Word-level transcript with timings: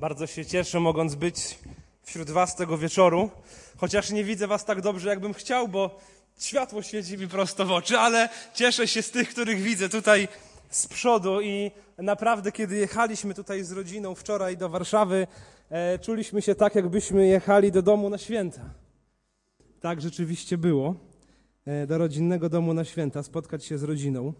Bardzo 0.00 0.26
się 0.26 0.46
cieszę, 0.46 0.80
mogąc 0.80 1.14
być 1.14 1.58
wśród 2.02 2.30
Was 2.30 2.56
tego 2.56 2.78
wieczoru, 2.78 3.30
chociaż 3.76 4.10
nie 4.10 4.24
widzę 4.24 4.46
Was 4.46 4.64
tak 4.64 4.80
dobrze, 4.80 5.08
jakbym 5.08 5.34
chciał, 5.34 5.68
bo 5.68 5.98
światło 6.38 6.82
świeci 6.82 7.18
mi 7.18 7.28
prosto 7.28 7.66
w 7.66 7.72
oczy, 7.72 7.98
ale 7.98 8.28
cieszę 8.54 8.88
się 8.88 9.02
z 9.02 9.10
tych, 9.10 9.28
których 9.28 9.58
widzę 9.62 9.88
tutaj 9.88 10.28
z 10.70 10.86
przodu 10.86 11.40
i 11.40 11.70
naprawdę, 11.98 12.52
kiedy 12.52 12.76
jechaliśmy 12.76 13.34
tutaj 13.34 13.64
z 13.64 13.72
rodziną 13.72 14.14
wczoraj 14.14 14.56
do 14.56 14.68
Warszawy, 14.68 15.26
e, 15.70 15.98
czuliśmy 15.98 16.42
się 16.42 16.54
tak, 16.54 16.74
jakbyśmy 16.74 17.26
jechali 17.26 17.72
do 17.72 17.82
domu 17.82 18.10
na 18.10 18.18
święta. 18.18 18.74
Tak 19.80 20.00
rzeczywiście 20.00 20.58
było. 20.58 20.94
E, 21.66 21.86
do 21.86 21.98
rodzinnego 21.98 22.48
domu 22.48 22.74
na 22.74 22.84
święta, 22.84 23.22
spotkać 23.22 23.64
się 23.64 23.78
z 23.78 23.82
rodziną. 23.82 24.32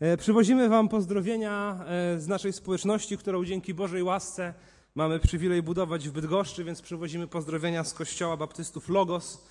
E, 0.00 0.16
przywozimy 0.16 0.68
Wam 0.68 0.88
pozdrowienia 0.88 1.84
e, 1.86 2.20
z 2.20 2.28
naszej 2.28 2.52
społeczności, 2.52 3.18
którą 3.18 3.44
dzięki 3.44 3.74
Bożej 3.74 4.02
łasce 4.02 4.54
mamy 4.94 5.18
przywilej 5.18 5.62
budować 5.62 6.08
w 6.08 6.12
Bydgoszczy, 6.12 6.64
więc 6.64 6.82
przywozimy 6.82 7.26
pozdrowienia 7.26 7.84
z 7.84 7.94
Kościoła 7.94 8.36
Baptystów 8.36 8.88
Logos 8.88 9.46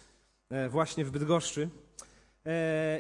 e, 0.50 0.70
właśnie 0.70 1.06
w 1.06 1.12
Bydgoszczy. 1.12 1.70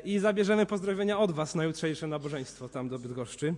I 0.03 0.19
zabierzemy 0.19 0.65
pozdrowienia 0.65 1.19
od 1.19 1.31
Was 1.31 1.55
na 1.55 1.63
jutrzejsze 1.63 2.07
nabożeństwo 2.07 2.69
tam 2.69 2.89
do 2.89 2.99
Bydgoszczy. 2.99 3.53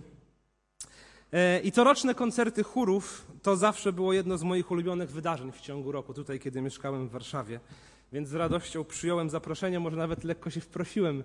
I 1.62 1.72
coroczne 1.72 2.14
koncerty 2.14 2.62
chórów 2.62 3.26
to 3.42 3.56
zawsze 3.56 3.92
było 3.92 4.12
jedno 4.12 4.38
z 4.38 4.42
moich 4.42 4.70
ulubionych 4.70 5.10
wydarzeń 5.10 5.52
w 5.52 5.60
ciągu 5.60 5.92
roku, 5.92 6.14
tutaj 6.14 6.40
kiedy 6.40 6.60
mieszkałem 6.60 7.08
w 7.08 7.10
Warszawie. 7.10 7.60
Więc 8.12 8.28
z 8.28 8.34
radością 8.34 8.84
przyjąłem 8.84 9.30
zaproszenie, 9.30 9.80
może 9.80 9.96
nawet 9.96 10.24
lekko 10.24 10.50
się 10.50 10.60
wprosiłem 10.60 11.22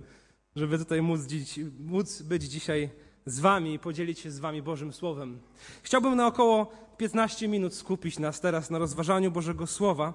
żeby 0.58 0.78
tutaj 0.78 1.02
móc, 1.02 1.22
dziś, 1.26 1.60
móc 1.80 2.22
być 2.22 2.44
dzisiaj 2.44 2.90
z 3.28 3.40
Wami 3.40 3.74
i 3.74 3.80
podzielić 3.80 4.20
się 4.20 4.32
z 4.32 4.40
Wami 4.40 4.62
Bożym 4.62 4.94
Słowem. 4.94 5.40
Chciałbym 5.84 6.16
na 6.16 6.28
około 6.28 6.72
15 6.98 7.48
minut 7.48 7.76
skupić 7.76 8.20
nas 8.20 8.40
teraz 8.40 8.70
na 8.70 8.78
rozważaniu 8.78 9.32
Bożego 9.32 9.68
Słowa. 9.68 10.14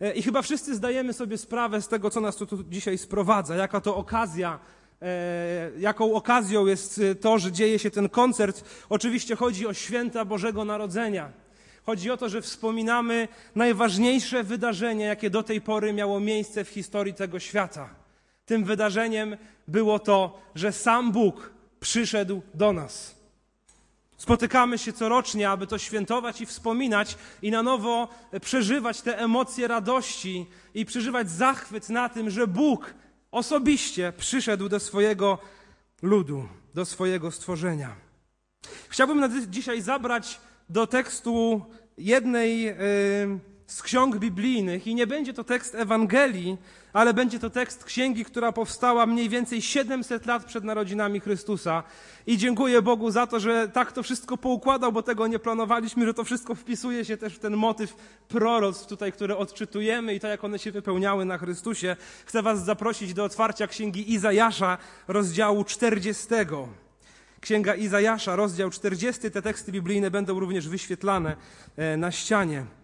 E, 0.00 0.12
I 0.12 0.22
chyba 0.22 0.42
wszyscy 0.42 0.74
zdajemy 0.74 1.12
sobie 1.12 1.38
sprawę 1.38 1.82
z 1.82 1.88
tego, 1.88 2.10
co 2.10 2.20
nas 2.20 2.36
tu, 2.36 2.46
tu 2.46 2.64
dzisiaj 2.64 2.98
sprowadza, 2.98 3.54
jaka 3.56 3.80
to 3.80 3.96
okazja, 3.96 4.58
e, 5.02 5.70
jaką 5.78 6.14
okazją 6.14 6.66
jest 6.66 7.00
to, 7.20 7.38
że 7.38 7.52
dzieje 7.52 7.78
się 7.78 7.90
ten 7.90 8.08
koncert. 8.08 8.64
Oczywiście 8.88 9.36
chodzi 9.36 9.66
o 9.66 9.74
święta 9.74 10.24
Bożego 10.24 10.64
Narodzenia. 10.64 11.32
Chodzi 11.86 12.10
o 12.10 12.16
to, 12.16 12.28
że 12.28 12.42
wspominamy 12.42 13.28
najważniejsze 13.54 14.44
wydarzenie, 14.44 15.04
jakie 15.04 15.30
do 15.30 15.42
tej 15.42 15.60
pory 15.60 15.92
miało 15.92 16.20
miejsce 16.20 16.64
w 16.64 16.68
historii 16.68 17.14
tego 17.14 17.38
świata. 17.38 17.88
Tym 18.46 18.64
wydarzeniem 18.64 19.36
było 19.68 19.98
to, 19.98 20.40
że 20.54 20.72
sam 20.72 21.12
Bóg 21.12 21.57
przyszedł 21.80 22.42
do 22.54 22.72
nas. 22.72 23.18
Spotykamy 24.16 24.78
się 24.78 24.92
corocznie, 24.92 25.50
aby 25.50 25.66
to 25.66 25.78
świętować 25.78 26.40
i 26.40 26.46
wspominać 26.46 27.16
i 27.42 27.50
na 27.50 27.62
nowo 27.62 28.08
przeżywać 28.42 29.02
te 29.02 29.18
emocje 29.18 29.68
radości 29.68 30.46
i 30.74 30.84
przeżywać 30.84 31.30
zachwyt 31.30 31.88
na 31.88 32.08
tym, 32.08 32.30
że 32.30 32.46
Bóg 32.46 32.94
osobiście 33.30 34.12
przyszedł 34.16 34.68
do 34.68 34.80
swojego 34.80 35.38
ludu, 36.02 36.48
do 36.74 36.84
swojego 36.84 37.30
stworzenia. 37.30 37.96
Chciałbym 38.88 39.50
dzisiaj 39.50 39.82
zabrać 39.82 40.40
do 40.68 40.86
tekstu 40.86 41.64
jednej 41.98 42.62
yy, 42.62 42.74
z 43.68 43.82
ksiąg 43.82 44.18
biblijnych 44.18 44.86
i 44.86 44.94
nie 44.94 45.06
będzie 45.06 45.32
to 45.32 45.44
tekst 45.44 45.74
Ewangelii, 45.74 46.56
ale 46.92 47.14
będzie 47.14 47.38
to 47.38 47.50
tekst 47.50 47.84
księgi, 47.84 48.24
która 48.24 48.52
powstała 48.52 49.06
mniej 49.06 49.28
więcej 49.28 49.62
700 49.62 50.26
lat 50.26 50.44
przed 50.44 50.64
narodzinami 50.64 51.20
Chrystusa. 51.20 51.82
I 52.26 52.36
dziękuję 52.36 52.82
Bogu 52.82 53.10
za 53.10 53.26
to, 53.26 53.40
że 53.40 53.68
tak 53.68 53.92
to 53.92 54.02
wszystko 54.02 54.36
poukładał, 54.36 54.92
bo 54.92 55.02
tego 55.02 55.26
nie 55.26 55.38
planowaliśmy, 55.38 56.06
że 56.06 56.14
to 56.14 56.24
wszystko 56.24 56.54
wpisuje 56.54 57.04
się 57.04 57.16
też 57.16 57.34
w 57.34 57.38
ten 57.38 57.56
motyw 57.56 57.94
proroctw 58.28 58.86
tutaj, 58.86 59.12
które 59.12 59.36
odczytujemy 59.36 60.14
i 60.14 60.20
to, 60.20 60.26
jak 60.28 60.44
one 60.44 60.58
się 60.58 60.72
wypełniały 60.72 61.24
na 61.24 61.38
Chrystusie. 61.38 61.96
Chcę 62.26 62.42
Was 62.42 62.64
zaprosić 62.64 63.14
do 63.14 63.24
otwarcia 63.24 63.66
księgi 63.66 64.12
Izajasza, 64.12 64.78
rozdziału 65.08 65.64
40. 65.64 66.26
Księga 67.40 67.74
Izajasza, 67.74 68.36
rozdział 68.36 68.70
40. 68.70 69.30
Te 69.30 69.42
teksty 69.42 69.72
biblijne 69.72 70.10
będą 70.10 70.40
również 70.40 70.68
wyświetlane 70.68 71.36
e, 71.76 71.96
na 71.96 72.12
ścianie. 72.12 72.77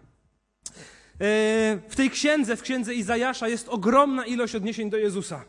E, 1.21 1.79
w 1.89 1.95
tej 1.95 2.09
księdze, 2.09 2.55
w 2.55 2.61
księdze 2.61 2.95
Izajasza 2.95 3.47
jest 3.47 3.69
ogromna 3.69 4.25
ilość 4.25 4.55
odniesień 4.55 4.89
do 4.89 4.97
Jezusa. 4.97 5.43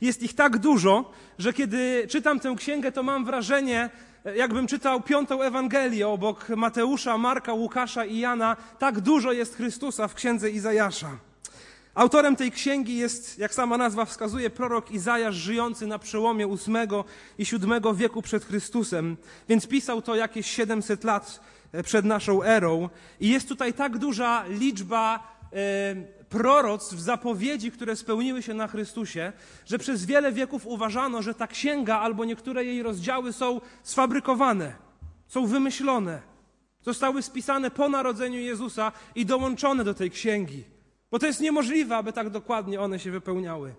Jest 0.00 0.22
ich 0.22 0.34
tak 0.34 0.58
dużo, 0.58 1.10
że 1.38 1.52
kiedy 1.52 2.06
czytam 2.08 2.40
tę 2.40 2.54
księgę, 2.58 2.92
to 2.92 3.02
mam 3.02 3.24
wrażenie, 3.24 3.90
e, 4.24 4.36
jakbym 4.36 4.66
czytał 4.66 5.00
piątą 5.00 5.42
Ewangelię 5.42 6.08
obok 6.08 6.48
Mateusza, 6.48 7.18
Marka, 7.18 7.52
Łukasza 7.52 8.04
i 8.04 8.18
Jana. 8.18 8.56
Tak 8.78 9.00
dużo 9.00 9.32
jest 9.32 9.56
Chrystusa 9.56 10.08
w 10.08 10.14
księdze 10.14 10.50
Izajasza. 10.50 11.10
Autorem 11.94 12.36
tej 12.36 12.52
księgi 12.52 12.96
jest, 12.96 13.38
jak 13.38 13.54
sama 13.54 13.78
nazwa 13.78 14.04
wskazuje, 14.04 14.50
prorok 14.50 14.90
Izajasz 14.90 15.34
żyjący 15.34 15.86
na 15.86 15.98
przełomie 15.98 16.46
VIII 16.46 17.04
i 17.38 17.44
VII 17.44 17.94
wieku 17.94 18.22
przed 18.22 18.44
Chrystusem, 18.44 19.16
więc 19.48 19.66
pisał 19.66 20.02
to 20.02 20.14
jakieś 20.14 20.46
700 20.46 21.04
lat 21.04 21.40
przed 21.82 22.04
naszą 22.04 22.42
erą. 22.42 22.88
I 23.20 23.28
jest 23.28 23.48
tutaj 23.48 23.72
tak 23.72 23.98
duża 23.98 24.44
liczba 24.48 25.36
e, 25.52 25.94
proroctw, 26.28 26.98
zapowiedzi, 26.98 27.70
które 27.70 27.96
spełniły 27.96 28.42
się 28.42 28.54
na 28.54 28.68
Chrystusie, 28.68 29.32
że 29.66 29.78
przez 29.78 30.04
wiele 30.04 30.32
wieków 30.32 30.66
uważano, 30.66 31.22
że 31.22 31.34
ta 31.34 31.46
księga 31.46 31.98
albo 31.98 32.24
niektóre 32.24 32.64
jej 32.64 32.82
rozdziały 32.82 33.32
są 33.32 33.60
sfabrykowane, 33.82 34.72
są 35.26 35.46
wymyślone. 35.46 36.22
Zostały 36.82 37.22
spisane 37.22 37.70
po 37.70 37.88
narodzeniu 37.88 38.40
Jezusa 38.40 38.92
i 39.14 39.26
dołączone 39.26 39.84
do 39.84 39.94
tej 39.94 40.10
księgi. 40.10 40.64
Bo 41.10 41.18
to 41.18 41.26
jest 41.26 41.40
niemożliwe, 41.40 41.96
aby 41.96 42.12
tak 42.12 42.30
dokładnie 42.30 42.80
one 42.80 42.98
się 42.98 43.10
wypełniały. 43.10 43.74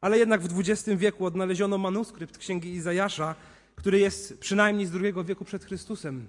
Ale 0.00 0.18
jednak 0.18 0.40
w 0.40 0.60
XX 0.60 0.88
wieku 0.88 1.26
odnaleziono 1.26 1.78
manuskrypt 1.78 2.38
księgi 2.38 2.74
Izajasza, 2.74 3.34
który 3.76 3.98
jest 3.98 4.38
przynajmniej 4.40 4.86
z 4.86 4.94
II 4.94 5.14
wieku 5.24 5.44
przed 5.44 5.64
Chrystusem. 5.64 6.26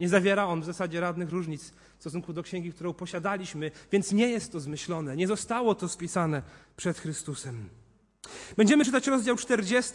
Nie 0.00 0.08
zawiera 0.08 0.46
on 0.46 0.60
w 0.60 0.64
zasadzie 0.64 1.00
żadnych 1.00 1.30
różnic 1.30 1.72
w 1.98 2.00
stosunku 2.00 2.32
do 2.32 2.42
księgi, 2.42 2.72
którą 2.72 2.92
posiadaliśmy, 2.92 3.70
więc 3.92 4.12
nie 4.12 4.28
jest 4.28 4.52
to 4.52 4.60
zmyślone, 4.60 5.16
nie 5.16 5.26
zostało 5.26 5.74
to 5.74 5.88
spisane 5.88 6.42
przed 6.76 6.98
Chrystusem. 6.98 7.68
Będziemy 8.56 8.84
czytać 8.84 9.06
rozdział 9.06 9.36
40, 9.36 9.92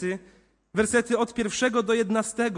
wersety 0.73 1.17
od 1.17 1.33
pierwszego 1.33 1.83
do 1.83 1.93
11. 1.93 2.51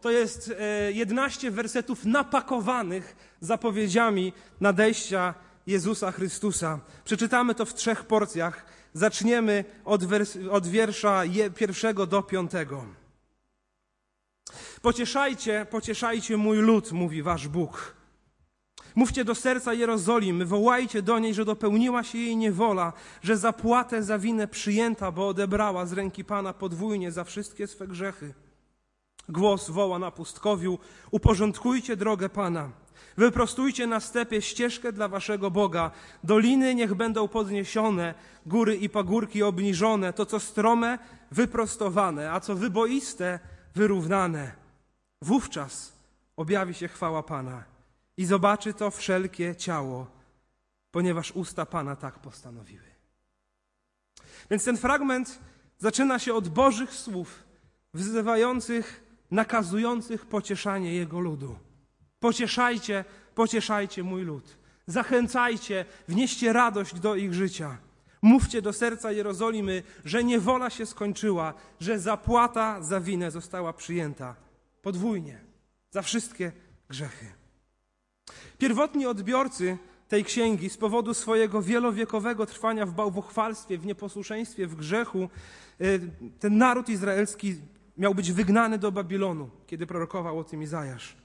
To 0.00 0.10
jest 0.10 0.52
11 0.92 1.48
e, 1.48 1.50
wersetów 1.50 2.04
napakowanych 2.04 3.16
zapowiedziami 3.40 4.32
nadejścia 4.60 5.34
Jezusa 5.66 6.12
Chrystusa. 6.12 6.80
Przeczytamy 7.04 7.54
to 7.54 7.64
w 7.64 7.74
trzech 7.74 8.04
porcjach. 8.04 8.66
Zaczniemy 8.92 9.64
od, 9.84 10.04
wers- 10.04 10.48
od 10.50 10.66
wiersza 10.66 11.22
pierwszego 11.56 12.06
do 12.06 12.22
piątego. 12.22 12.97
Pocieszajcie, 14.82 15.66
pocieszajcie 15.70 16.36
mój 16.36 16.58
lud, 16.58 16.92
mówi 16.92 17.22
wasz 17.22 17.48
Bóg. 17.48 17.94
Mówcie 18.94 19.24
do 19.24 19.34
serca 19.34 19.74
Jerozolimy, 19.74 20.46
wołajcie 20.46 21.02
do 21.02 21.18
niej, 21.18 21.34
że 21.34 21.44
dopełniła 21.44 22.02
się 22.02 22.18
jej 22.18 22.36
niewola, 22.36 22.92
że 23.22 23.36
zapłatę 23.36 24.02
za 24.02 24.18
winę 24.18 24.48
przyjęta, 24.48 25.12
bo 25.12 25.28
odebrała 25.28 25.86
z 25.86 25.92
ręki 25.92 26.24
Pana 26.24 26.52
podwójnie 26.52 27.12
za 27.12 27.24
wszystkie 27.24 27.66
swe 27.66 27.86
grzechy. 27.86 28.34
Głos 29.28 29.70
woła 29.70 29.98
na 29.98 30.10
pustkowiu, 30.10 30.78
uporządkujcie 31.10 31.96
drogę 31.96 32.28
Pana. 32.28 32.70
Wyprostujcie 33.16 33.86
na 33.86 34.00
stepie 34.00 34.42
ścieżkę 34.42 34.92
dla 34.92 35.08
waszego 35.08 35.50
Boga. 35.50 35.90
Doliny 36.24 36.74
niech 36.74 36.94
będą 36.94 37.28
podniesione, 37.28 38.14
góry 38.46 38.76
i 38.76 38.88
pagórki 38.88 39.42
obniżone, 39.42 40.12
to 40.12 40.26
co 40.26 40.40
strome, 40.40 40.98
wyprostowane, 41.30 42.32
a 42.32 42.40
co 42.40 42.54
wyboiste, 42.54 43.38
wyrównane. 43.74 44.67
Wówczas 45.22 45.92
objawi 46.36 46.74
się 46.74 46.88
chwała 46.88 47.22
Pana 47.22 47.64
i 48.16 48.24
zobaczy 48.24 48.74
to 48.74 48.90
wszelkie 48.90 49.56
ciało, 49.56 50.06
ponieważ 50.90 51.32
usta 51.32 51.66
Pana 51.66 51.96
tak 51.96 52.18
postanowiły. 52.18 52.88
Więc 54.50 54.64
ten 54.64 54.76
fragment 54.76 55.38
zaczyna 55.78 56.18
się 56.18 56.34
od 56.34 56.48
Bożych 56.48 56.94
słów, 56.94 57.44
wzywających, 57.94 59.04
nakazujących 59.30 60.26
pocieszanie 60.26 60.94
Jego 60.94 61.20
ludu. 61.20 61.58
Pocieszajcie, 62.20 63.04
pocieszajcie 63.34 64.02
mój 64.02 64.22
lud. 64.22 64.58
Zachęcajcie, 64.86 65.84
wnieście 66.08 66.52
radość 66.52 67.00
do 67.00 67.14
ich 67.14 67.34
życia. 67.34 67.78
Mówcie 68.22 68.62
do 68.62 68.72
serca 68.72 69.12
Jerozolimy, 69.12 69.82
że 70.04 70.24
niewola 70.24 70.70
się 70.70 70.86
skończyła, 70.86 71.54
że 71.80 71.98
zapłata 71.98 72.82
za 72.82 73.00
winę 73.00 73.30
została 73.30 73.72
przyjęta 73.72 74.47
podwójnie 74.82 75.40
za 75.90 76.02
wszystkie 76.02 76.52
grzechy. 76.88 77.26
Pierwotni 78.58 79.06
odbiorcy 79.06 79.78
tej 80.08 80.24
księgi 80.24 80.70
z 80.70 80.76
powodu 80.76 81.14
swojego 81.14 81.62
wielowiekowego 81.62 82.46
trwania 82.46 82.86
w 82.86 82.92
bałwochwalstwie, 82.92 83.78
w 83.78 83.86
nieposłuszeństwie, 83.86 84.66
w 84.66 84.76
grzechu, 84.76 85.28
y, 85.80 86.00
ten 86.38 86.58
naród 86.58 86.88
izraelski 86.88 87.54
miał 87.96 88.14
być 88.14 88.32
wygnany 88.32 88.78
do 88.78 88.92
Babilonu, 88.92 89.50
kiedy 89.66 89.86
prorokował 89.86 90.38
o 90.38 90.44
tym 90.44 90.62
Izajasz. 90.62 91.16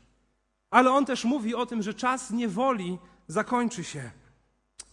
Ale 0.69 0.91
on 0.91 1.05
też 1.05 1.25
mówi 1.25 1.55
o 1.55 1.65
tym, 1.65 1.81
że 1.81 1.93
czas 1.93 2.31
niewoli 2.31 2.99
zakończy 3.27 3.83
się, 3.83 4.11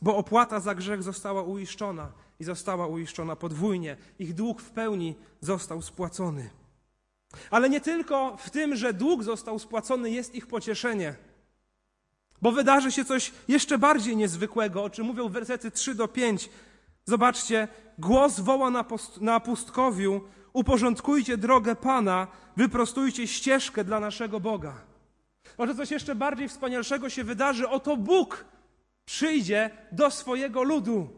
bo 0.03 0.17
opłata 0.17 0.61
za 0.61 0.75
grzech 0.75 1.03
została 1.03 1.43
uiszczona 1.43 2.13
i 2.41 2.45
została 2.45 2.87
uiszczona 2.87 3.37
podwójnie. 3.37 3.97
Ich 4.19 4.35
dług 4.35 4.63
w 4.63 4.71
pełni 4.71 5.15
został 5.41 5.83
spłacony. 5.83 6.51
Ale 7.51 7.71
nie 7.71 7.81
tylko 7.81 8.37
w 8.37 8.51
tym, 8.51 8.77
że 8.77 8.93
dług 8.93 9.23
został 9.23 9.59
spłacony, 9.59 10.11
jest 10.11 10.35
ich 10.35 10.47
pocieszenie. 10.47 11.15
Bo 12.43 12.53
wydarzy 12.53 12.93
się 12.93 13.05
coś 13.05 13.33
jeszcze 13.49 13.79
bardziej 13.79 14.17
niezwykłego, 14.17 14.85
o 14.85 14.91
czym 14.91 15.07
mówią 15.07 15.29
wersety 15.29 15.71
3 15.71 15.95
do 15.95 16.09
5. 16.09 16.51
Zobaczcie, 17.05 17.69
głos 17.99 18.41
woła 18.41 18.71
na, 18.71 18.85
na 19.21 19.41
pustkowiu, 19.41 20.21
uporządkujcie 20.53 21.37
drogę 21.37 21.77
Pana, 21.77 22.27
wyprostujcie 22.57 23.27
ścieżkę 23.27 23.85
dla 23.85 24.01
naszego 24.01 24.41
Boga. 24.41 24.75
Może 25.59 25.75
coś 25.75 25.91
jeszcze 25.91 26.15
bardziej 26.15 26.49
wspanialszego 26.49 27.11
się 27.11 27.25
wydarzy, 27.25 27.69
oto 27.69 27.97
Bóg 27.97 28.45
przyjdzie 29.05 29.71
do 29.93 30.11
swojego 30.11 30.63
ludu. 30.63 31.09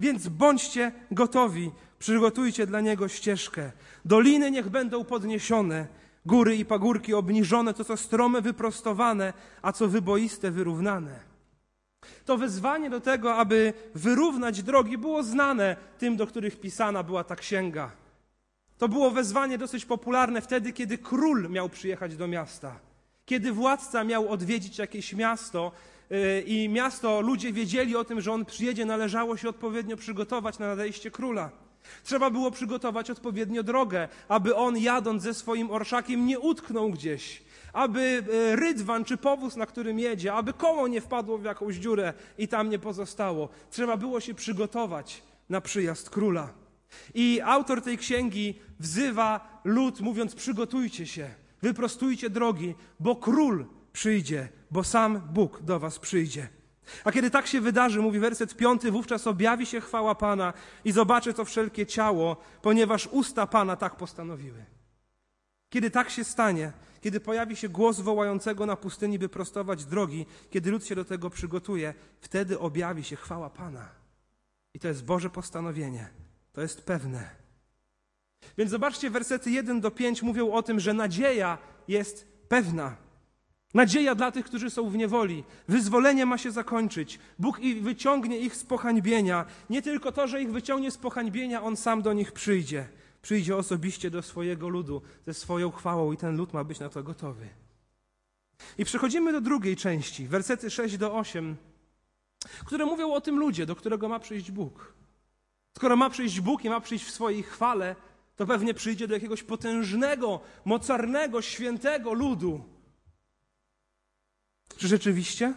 Więc 0.00 0.28
bądźcie 0.28 0.92
gotowi, 1.10 1.70
przygotujcie 2.02 2.66
dla 2.66 2.80
Niego 2.80 3.08
ścieżkę. 3.08 3.72
Doliny 4.04 4.50
niech 4.50 4.68
będą 4.68 5.04
podniesione, 5.04 5.86
góry 6.26 6.56
i 6.56 6.64
pagórki 6.64 7.14
obniżone, 7.14 7.74
to 7.74 7.84
co 7.84 7.96
strome 7.96 8.42
wyprostowane, 8.42 9.32
a 9.62 9.72
co 9.72 9.88
wyboiste 9.88 10.50
wyrównane. 10.50 11.20
To 12.24 12.38
wezwanie 12.38 12.90
do 12.90 13.00
tego, 13.00 13.34
aby 13.34 13.72
wyrównać 13.94 14.62
drogi, 14.62 14.98
było 14.98 15.22
znane 15.22 15.76
tym, 15.98 16.16
do 16.16 16.26
których 16.26 16.60
pisana 16.60 17.02
była 17.02 17.24
ta 17.24 17.36
księga. 17.36 17.90
To 18.78 18.88
było 18.88 19.10
wezwanie 19.10 19.58
dosyć 19.58 19.84
popularne 19.84 20.40
wtedy, 20.40 20.72
kiedy 20.72 20.98
król 20.98 21.50
miał 21.50 21.68
przyjechać 21.68 22.16
do 22.16 22.28
miasta. 22.28 22.78
Kiedy 23.24 23.52
władca 23.52 24.04
miał 24.04 24.28
odwiedzić 24.28 24.78
jakieś 24.78 25.12
miasto 25.12 25.72
yy, 26.10 26.40
i 26.46 26.68
miasto, 26.68 27.20
ludzie 27.20 27.52
wiedzieli 27.52 27.96
o 27.96 28.04
tym, 28.04 28.20
że 28.20 28.32
on 28.32 28.44
przyjedzie, 28.44 28.84
należało 28.84 29.36
się 29.36 29.48
odpowiednio 29.48 29.96
przygotować 29.96 30.58
na 30.58 30.66
nadejście 30.66 31.10
króla. 31.10 31.61
Trzeba 32.04 32.30
było 32.30 32.50
przygotować 32.50 33.10
odpowiednio 33.10 33.62
drogę, 33.62 34.08
aby 34.28 34.56
on 34.56 34.78
jadąc 34.78 35.22
ze 35.22 35.34
swoim 35.34 35.70
orszakiem 35.70 36.26
nie 36.26 36.38
utknął 36.38 36.90
gdzieś, 36.90 37.42
aby 37.72 38.24
e, 38.50 38.56
rydwan 38.56 39.04
czy 39.04 39.16
powóz, 39.16 39.56
na 39.56 39.66
którym 39.66 39.98
jedzie, 39.98 40.32
aby 40.32 40.52
koło 40.52 40.88
nie 40.88 41.00
wpadło 41.00 41.38
w 41.38 41.44
jakąś 41.44 41.76
dziurę 41.76 42.12
i 42.38 42.48
tam 42.48 42.70
nie 42.70 42.78
pozostało. 42.78 43.48
Trzeba 43.70 43.96
było 43.96 44.20
się 44.20 44.34
przygotować 44.34 45.22
na 45.48 45.60
przyjazd 45.60 46.10
króla. 46.10 46.48
I 47.14 47.40
autor 47.44 47.82
tej 47.82 47.98
księgi 47.98 48.54
wzywa 48.80 49.60
lud, 49.64 50.00
mówiąc: 50.00 50.34
Przygotujcie 50.34 51.06
się, 51.06 51.30
wyprostujcie 51.62 52.30
drogi, 52.30 52.74
bo 53.00 53.16
król 53.16 53.66
przyjdzie, 53.92 54.48
bo 54.70 54.84
sam 54.84 55.20
Bóg 55.20 55.62
do 55.62 55.80
was 55.80 55.98
przyjdzie. 55.98 56.48
A 57.04 57.12
kiedy 57.12 57.30
tak 57.30 57.46
się 57.46 57.60
wydarzy, 57.60 58.00
mówi 58.00 58.18
werset 58.18 58.56
piąty, 58.56 58.90
wówczas 58.90 59.26
objawi 59.26 59.66
się 59.66 59.80
chwała 59.80 60.14
Pana 60.14 60.52
i 60.84 60.92
zobaczy 60.92 61.34
to 61.34 61.44
wszelkie 61.44 61.86
ciało, 61.86 62.36
ponieważ 62.62 63.08
usta 63.10 63.46
Pana 63.46 63.76
tak 63.76 63.96
postanowiły. 63.96 64.64
Kiedy 65.70 65.90
tak 65.90 66.10
się 66.10 66.24
stanie, 66.24 66.72
kiedy 67.00 67.20
pojawi 67.20 67.56
się 67.56 67.68
głos 67.68 68.00
wołającego 68.00 68.66
na 68.66 68.76
pustyni, 68.76 69.18
by 69.18 69.28
prostować 69.28 69.84
drogi, 69.84 70.26
kiedy 70.50 70.70
lud 70.70 70.86
się 70.86 70.94
do 70.94 71.04
tego 71.04 71.30
przygotuje, 71.30 71.94
wtedy 72.20 72.58
objawi 72.58 73.04
się 73.04 73.16
chwała 73.16 73.50
Pana. 73.50 73.88
I 74.74 74.78
to 74.78 74.88
jest 74.88 75.04
Boże 75.04 75.30
postanowienie. 75.30 76.10
To 76.52 76.60
jest 76.60 76.86
pewne. 76.86 77.30
Więc 78.58 78.70
zobaczcie, 78.70 79.10
wersety 79.10 79.50
1 79.50 79.80
do 79.80 79.90
5 79.90 80.22
mówią 80.22 80.52
o 80.52 80.62
tym, 80.62 80.80
że 80.80 80.94
nadzieja 80.94 81.58
jest 81.88 82.28
pewna. 82.48 82.96
Nadzieja 83.74 84.14
dla 84.14 84.32
tych, 84.32 84.44
którzy 84.44 84.70
są 84.70 84.90
w 84.90 84.96
niewoli. 84.96 85.44
Wyzwolenie 85.68 86.26
ma 86.26 86.38
się 86.38 86.50
zakończyć. 86.50 87.18
Bóg 87.38 87.60
wyciągnie 87.80 88.38
ich 88.38 88.56
z 88.56 88.64
pohańbienia. 88.64 89.46
Nie 89.70 89.82
tylko 89.82 90.12
to, 90.12 90.28
że 90.28 90.42
ich 90.42 90.52
wyciągnie 90.52 90.90
z 90.90 90.98
pohańbienia, 90.98 91.62
On 91.62 91.76
sam 91.76 92.02
do 92.02 92.12
nich 92.12 92.32
przyjdzie. 92.32 92.88
Przyjdzie 93.22 93.56
osobiście 93.56 94.10
do 94.10 94.22
swojego 94.22 94.68
ludu 94.68 95.02
ze 95.26 95.34
swoją 95.34 95.70
chwałą 95.70 96.12
i 96.12 96.16
ten 96.16 96.36
lud 96.36 96.52
ma 96.52 96.64
być 96.64 96.80
na 96.80 96.88
to 96.88 97.02
gotowy. 97.02 97.48
I 98.78 98.84
przechodzimy 98.84 99.32
do 99.32 99.40
drugiej 99.40 99.76
części, 99.76 100.26
wersety 100.26 100.70
6 100.70 100.98
do 100.98 101.14
8, 101.14 101.56
które 102.64 102.86
mówią 102.86 103.12
o 103.12 103.20
tym 103.20 103.38
ludzie, 103.38 103.66
do 103.66 103.76
którego 103.76 104.08
ma 104.08 104.18
przyjść 104.18 104.50
Bóg. 104.50 104.92
Skoro 105.76 105.96
ma 105.96 106.10
przyjść 106.10 106.40
Bóg 106.40 106.64
i 106.64 106.70
ma 106.70 106.80
przyjść 106.80 107.04
w 107.04 107.10
swojej 107.10 107.42
chwale, 107.42 107.96
to 108.36 108.46
pewnie 108.46 108.74
przyjdzie 108.74 109.08
do 109.08 109.14
jakiegoś 109.14 109.42
potężnego, 109.42 110.40
mocarnego, 110.64 111.42
świętego 111.42 112.12
ludu, 112.12 112.64
czy 114.82 114.88
rzeczywiście? 114.88 115.54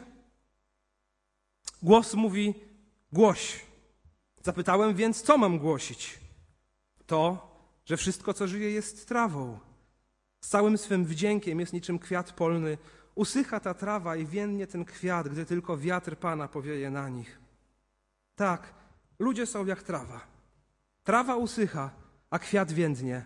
Głos 1.81 2.13
mówi: 2.13 2.53
głoś. 3.11 3.65
Zapytałem 4.43 4.95
więc, 4.95 5.21
co 5.21 5.37
mam 5.37 5.59
głosić? 5.59 6.19
To, 7.05 7.51
że 7.85 7.97
wszystko, 7.97 8.33
co 8.33 8.47
żyje, 8.47 8.71
jest 8.71 9.07
trawą. 9.07 9.59
Z 10.41 10.47
całym 10.47 10.77
swym 10.77 11.05
wdziękiem 11.05 11.59
jest 11.59 11.73
niczym 11.73 11.99
kwiat 11.99 12.31
polny. 12.31 12.77
Usycha 13.15 13.59
ta 13.59 13.73
trawa 13.73 14.15
i 14.15 14.25
więdnie 14.25 14.67
ten 14.67 14.85
kwiat, 14.85 15.29
gdy 15.29 15.45
tylko 15.45 15.77
wiatr 15.77 16.17
Pana 16.17 16.47
powieje 16.47 16.89
na 16.91 17.09
nich. 17.09 17.39
Tak, 18.35 18.73
ludzie 19.19 19.45
są 19.45 19.65
jak 19.65 19.83
trawa. 19.83 20.27
Trawa 21.03 21.35
usycha, 21.35 21.91
a 22.29 22.39
kwiat 22.39 22.71
więdnie, 22.71 23.25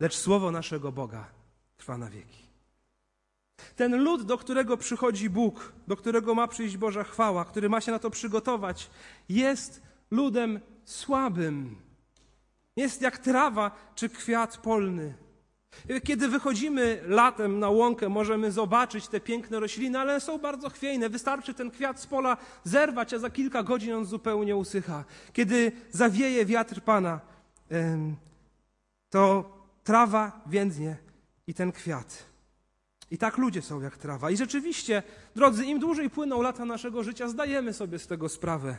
lecz 0.00 0.16
słowo 0.16 0.50
naszego 0.50 0.92
Boga 0.92 1.30
trwa 1.76 1.98
na 1.98 2.10
wieki. 2.10 2.53
Ten 3.76 4.02
lud, 4.02 4.22
do 4.22 4.38
którego 4.38 4.76
przychodzi 4.76 5.30
Bóg, 5.30 5.72
do 5.86 5.96
którego 5.96 6.34
ma 6.34 6.48
przyjść 6.48 6.76
Boża 6.76 7.04
chwała, 7.04 7.44
który 7.44 7.68
ma 7.68 7.80
się 7.80 7.92
na 7.92 7.98
to 7.98 8.10
przygotować, 8.10 8.90
jest 9.28 9.82
ludem 10.10 10.60
słabym. 10.84 11.76
Jest 12.76 13.02
jak 13.02 13.18
trawa 13.18 13.70
czy 13.94 14.08
kwiat 14.08 14.56
polny. 14.56 15.14
Kiedy 16.04 16.28
wychodzimy 16.28 17.02
latem 17.06 17.58
na 17.58 17.70
łąkę, 17.70 18.08
możemy 18.08 18.52
zobaczyć 18.52 19.08
te 19.08 19.20
piękne 19.20 19.60
rośliny, 19.60 19.98
ale 19.98 20.20
są 20.20 20.38
bardzo 20.38 20.70
chwiejne. 20.70 21.08
Wystarczy 21.08 21.54
ten 21.54 21.70
kwiat 21.70 22.00
z 22.00 22.06
pola 22.06 22.36
zerwać, 22.64 23.14
a 23.14 23.18
za 23.18 23.30
kilka 23.30 23.62
godzin 23.62 23.92
on 23.92 24.04
zupełnie 24.04 24.56
usycha. 24.56 25.04
Kiedy 25.32 25.72
zawieje 25.90 26.46
wiatr 26.46 26.80
Pana, 26.80 27.20
to 29.10 29.50
trawa 29.84 30.40
więdnie 30.46 30.96
i 31.46 31.54
ten 31.54 31.72
kwiat. 31.72 32.33
I 33.10 33.18
tak 33.18 33.38
ludzie 33.38 33.62
są 33.62 33.80
jak 33.80 33.96
trawa. 33.96 34.30
I 34.30 34.36
rzeczywiście, 34.36 35.02
drodzy, 35.36 35.64
im 35.64 35.78
dłużej 35.78 36.10
płyną 36.10 36.42
lata 36.42 36.64
naszego 36.64 37.02
życia, 37.02 37.28
zdajemy 37.28 37.72
sobie 37.72 37.98
z 37.98 38.06
tego 38.06 38.28
sprawę. 38.28 38.76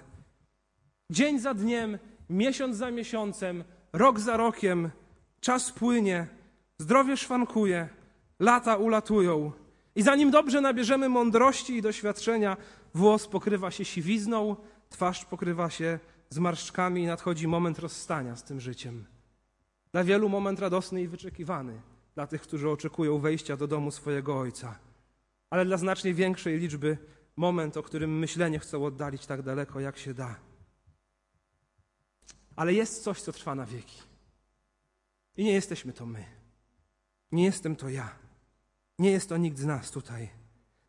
Dzień 1.09 1.39
za 1.39 1.53
dniem, 1.53 1.97
miesiąc 2.29 2.77
za 2.77 2.91
miesiącem, 2.91 3.63
rok 3.93 4.19
za 4.19 4.37
rokiem, 4.37 4.89
czas 5.39 5.71
płynie, 5.71 6.27
zdrowie 6.79 7.17
szwankuje, 7.17 7.89
lata 8.39 8.75
ulatują. 8.75 9.51
I 9.95 10.01
zanim 10.01 10.31
dobrze 10.31 10.61
nabierzemy 10.61 11.09
mądrości 11.09 11.75
i 11.75 11.81
doświadczenia, 11.81 12.57
włos 12.93 13.27
pokrywa 13.27 13.71
się 13.71 13.85
siwizną, 13.85 14.55
twarz 14.89 15.25
pokrywa 15.25 15.69
się 15.69 15.99
zmarszczkami 16.29 17.03
i 17.03 17.07
nadchodzi 17.07 17.47
moment 17.47 17.79
rozstania 17.79 18.35
z 18.35 18.43
tym 18.43 18.59
życiem. 18.59 19.05
Dla 19.91 20.03
wielu 20.03 20.29
moment 20.29 20.59
radosny 20.59 21.01
i 21.01 21.07
wyczekiwany 21.07 21.81
dla 22.15 22.27
tych, 22.27 22.41
którzy 22.41 22.69
oczekują 22.69 23.19
wejścia 23.19 23.57
do 23.57 23.67
domu 23.67 23.91
swojego 23.91 24.39
Ojca. 24.39 24.79
Ale 25.49 25.65
dla 25.65 25.77
znacznie 25.77 26.13
większej 26.13 26.59
liczby 26.59 26.97
moment, 27.35 27.77
o 27.77 27.83
którym 27.83 28.19
myślenie 28.19 28.59
chcą 28.59 28.85
oddalić 28.85 29.25
tak 29.25 29.41
daleko, 29.41 29.79
jak 29.79 29.97
się 29.97 30.13
da. 30.13 30.35
Ale 32.55 32.73
jest 32.73 33.03
coś, 33.03 33.21
co 33.21 33.31
trwa 33.31 33.55
na 33.55 33.65
wieki. 33.65 34.01
I 35.37 35.43
nie 35.43 35.53
jesteśmy 35.53 35.93
to 35.93 36.05
my. 36.05 36.25
Nie 37.31 37.45
jestem 37.45 37.75
to 37.75 37.89
ja. 37.89 38.15
Nie 38.99 39.11
jest 39.11 39.29
to 39.29 39.37
nikt 39.37 39.57
z 39.57 39.65
nas 39.65 39.91
tutaj. 39.91 40.29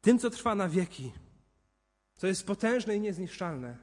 Tym, 0.01 0.19
co 0.19 0.31
trwa 0.31 0.55
na 0.55 0.69
wieki, 0.69 1.13
co 2.17 2.27
jest 2.27 2.47
potężne 2.47 2.97
i 2.97 3.01
niezniszczalne, 3.01 3.77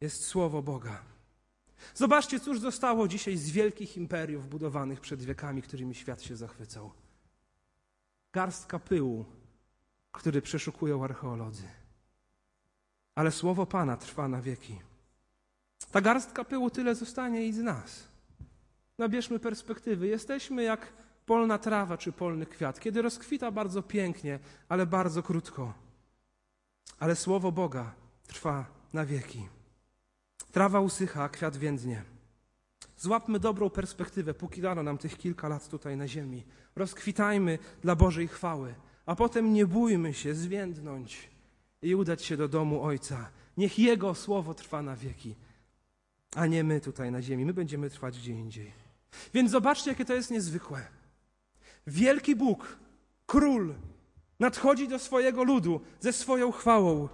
jest 0.00 0.24
Słowo 0.24 0.62
Boga. 0.62 1.13
Zobaczcie, 1.94 2.40
cóż 2.40 2.60
zostało 2.60 3.08
dzisiaj 3.08 3.36
z 3.36 3.50
wielkich 3.50 3.96
imperiów 3.96 4.48
budowanych 4.48 5.00
przed 5.00 5.22
wiekami, 5.22 5.62
którymi 5.62 5.94
świat 5.94 6.22
się 6.22 6.36
zachwycał. 6.36 6.92
Garstka 8.32 8.78
pyłu, 8.78 9.24
który 10.12 10.42
przeszukują 10.42 11.04
archeolodzy. 11.04 11.68
Ale 13.14 13.30
słowo 13.32 13.66
Pana 13.66 13.96
trwa 13.96 14.28
na 14.28 14.42
wieki. 14.42 14.80
Ta 15.90 16.00
garstka 16.00 16.44
pyłu 16.44 16.70
tyle 16.70 16.94
zostanie 16.94 17.46
i 17.46 17.52
z 17.52 17.58
nas. 17.58 18.08
Nabierzmy 18.98 19.38
perspektywy. 19.38 20.06
Jesteśmy 20.06 20.62
jak 20.62 20.92
polna 21.26 21.58
trawa 21.58 21.98
czy 21.98 22.12
polny 22.12 22.46
kwiat, 22.46 22.80
kiedy 22.80 23.02
rozkwita 23.02 23.50
bardzo 23.50 23.82
pięknie, 23.82 24.38
ale 24.68 24.86
bardzo 24.86 25.22
krótko. 25.22 25.74
Ale 26.98 27.16
słowo 27.16 27.52
Boga 27.52 27.94
trwa 28.26 28.66
na 28.92 29.06
wieki. 29.06 29.48
Trawa 30.54 30.80
usycha, 30.80 31.22
a 31.22 31.28
kwiat 31.28 31.56
więdnie. 31.56 32.02
Złapmy 32.96 33.40
dobrą 33.40 33.70
perspektywę, 33.70 34.34
póki 34.34 34.60
dano 34.60 34.82
nam 34.82 34.98
tych 34.98 35.18
kilka 35.18 35.48
lat 35.48 35.68
tutaj 35.68 35.96
na 35.96 36.08
ziemi. 36.08 36.44
Rozkwitajmy 36.76 37.58
dla 37.82 37.96
Bożej 37.96 38.28
chwały. 38.28 38.74
a 39.06 39.14
potem 39.14 39.52
nie 39.52 39.66
bójmy 39.66 40.14
się 40.14 40.34
zwiędnąć 40.34 41.30
i 41.82 41.94
udać 41.94 42.24
się 42.24 42.36
do 42.36 42.48
domu 42.48 42.82
Ojca. 42.82 43.30
Niech 43.56 43.78
Jego 43.78 44.14
słowo 44.14 44.54
trwa 44.54 44.82
na 44.82 44.96
wieki, 44.96 45.34
a 46.36 46.46
nie 46.46 46.64
my 46.64 46.80
tutaj 46.80 47.12
na 47.12 47.22
ziemi. 47.22 47.44
My 47.44 47.54
będziemy 47.54 47.90
trwać 47.90 48.18
gdzie 48.18 48.32
indziej. 48.32 48.72
Więc 49.34 49.50
zobaczcie, 49.50 49.90
jakie 49.90 50.04
to 50.04 50.14
jest 50.14 50.30
niezwykłe. 50.30 50.86
Wielki 51.86 52.36
Bóg, 52.36 52.78
król, 53.26 53.74
nadchodzi 54.40 54.88
do 54.88 54.98
swojego 54.98 55.44
ludu 55.44 55.80
ze 56.00 56.12
swoją 56.12 56.52
chwałą. 56.52 57.08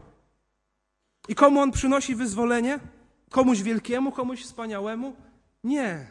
I 1.28 1.34
komu 1.34 1.60
on 1.60 1.72
przynosi 1.72 2.14
wyzwolenie? 2.14 2.80
Komuś 3.30 3.62
wielkiemu, 3.62 4.12
komuś 4.12 4.44
wspaniałemu? 4.44 5.16
Nie. 5.64 6.06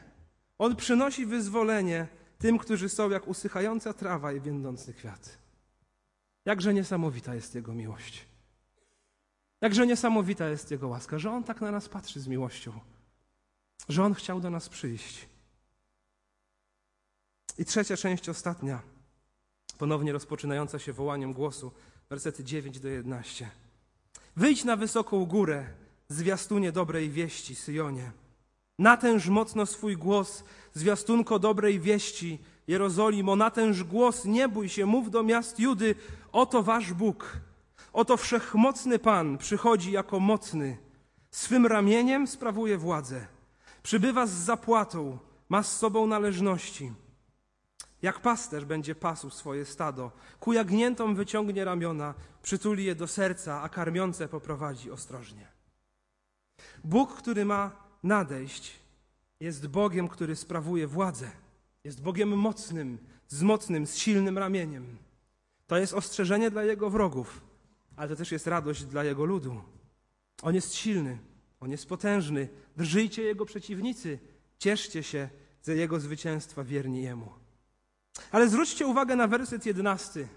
On 0.57 0.75
przynosi 0.75 1.25
wyzwolenie 1.25 2.07
tym, 2.37 2.57
którzy 2.57 2.89
są 2.89 3.09
jak 3.09 3.27
usychająca 3.27 3.93
trawa 3.93 4.33
i 4.33 4.41
więdący 4.41 4.93
kwiat. 4.93 5.37
Jakże 6.45 6.73
niesamowita 6.73 7.35
jest 7.35 7.55
Jego 7.55 7.73
miłość. 7.73 8.25
Jakże 9.61 9.87
niesamowita 9.87 10.49
jest 10.49 10.71
Jego 10.71 10.87
łaska, 10.87 11.19
że 11.19 11.31
On 11.31 11.43
tak 11.43 11.61
na 11.61 11.71
nas 11.71 11.89
patrzy 11.89 12.19
z 12.19 12.27
miłością, 12.27 12.79
że 13.89 14.03
On 14.03 14.13
chciał 14.13 14.39
do 14.39 14.49
nas 14.49 14.69
przyjść. 14.69 15.29
I 17.57 17.65
trzecia 17.65 17.97
część, 17.97 18.29
ostatnia, 18.29 18.81
ponownie 19.77 20.11
rozpoczynająca 20.11 20.79
się 20.79 20.93
wołaniem 20.93 21.33
głosu, 21.33 21.71
wersety 22.09 22.43
9 22.43 22.79
do 22.79 22.87
11. 22.87 23.49
Wyjdź 24.35 24.63
na 24.63 24.75
wysoką 24.75 25.25
górę, 25.25 25.73
zwiastunie 26.09 26.71
dobrej 26.71 27.09
wieści, 27.09 27.55
Syjonie. 27.55 28.11
Natęż 28.79 29.27
mocno 29.27 29.65
swój 29.65 29.97
głos, 29.97 30.43
zwiastunko 30.73 31.39
dobrej 31.39 31.79
wieści, 31.79 32.39
Jerozolimo, 32.67 33.35
natęż 33.35 33.83
głos, 33.83 34.25
nie 34.25 34.49
bój 34.49 34.69
się, 34.69 34.85
mów 34.85 35.11
do 35.11 35.23
miast 35.23 35.59
Judy, 35.59 35.95
oto 36.31 36.63
wasz 36.63 36.93
Bóg, 36.93 37.37
oto 37.93 38.17
wszechmocny 38.17 38.99
Pan 38.99 39.37
przychodzi 39.37 39.91
jako 39.91 40.19
mocny, 40.19 40.77
swym 41.31 41.65
ramieniem 41.65 42.27
sprawuje 42.27 42.77
władzę, 42.77 43.27
przybywa 43.83 44.27
z 44.27 44.31
zapłatą, 44.31 45.17
ma 45.49 45.63
z 45.63 45.77
sobą 45.77 46.07
należności. 46.07 46.91
Jak 48.01 48.19
pasterz 48.19 48.65
będzie 48.65 48.95
pasł 48.95 49.29
swoje 49.29 49.65
stado, 49.65 50.11
ku 50.39 50.53
jagniętom 50.53 51.15
wyciągnie 51.15 51.65
ramiona, 51.65 52.13
przytuli 52.41 52.85
je 52.85 52.95
do 52.95 53.07
serca, 53.07 53.61
a 53.61 53.69
karmiące 53.69 54.27
poprowadzi 54.27 54.91
ostrożnie. 54.91 55.58
Bóg, 56.83 57.13
który 57.13 57.45
ma 57.45 57.71
nadejść, 58.03 58.79
jest 59.39 59.67
Bogiem, 59.67 60.07
który 60.07 60.35
sprawuje 60.35 60.87
władzę. 60.87 61.31
Jest 61.83 62.01
Bogiem 62.01 62.37
mocnym, 62.37 62.97
z 63.27 63.43
mocnym, 63.43 63.87
z 63.87 63.97
silnym 63.97 64.37
ramieniem. 64.37 64.97
To 65.67 65.77
jest 65.77 65.93
ostrzeżenie 65.93 66.51
dla 66.51 66.63
Jego 66.63 66.89
wrogów, 66.89 67.41
ale 67.95 68.09
to 68.09 68.15
też 68.15 68.31
jest 68.31 68.47
radość 68.47 68.83
dla 68.83 69.03
Jego 69.03 69.25
ludu. 69.25 69.61
On 70.41 70.55
jest 70.55 70.75
silny, 70.75 71.17
On 71.59 71.71
jest 71.71 71.85
potężny. 71.85 72.47
Drżyjcie 72.77 73.23
Jego 73.23 73.45
przeciwnicy, 73.45 74.19
cieszcie 74.57 75.03
się 75.03 75.29
ze 75.61 75.75
Jego 75.75 75.99
zwycięstwa 75.99 76.63
wierni 76.63 77.01
Jemu. 77.01 77.31
Ale 78.31 78.49
zwróćcie 78.49 78.87
uwagę 78.87 79.15
na 79.15 79.27
werset 79.27 79.65
jedenasty. 79.65 80.27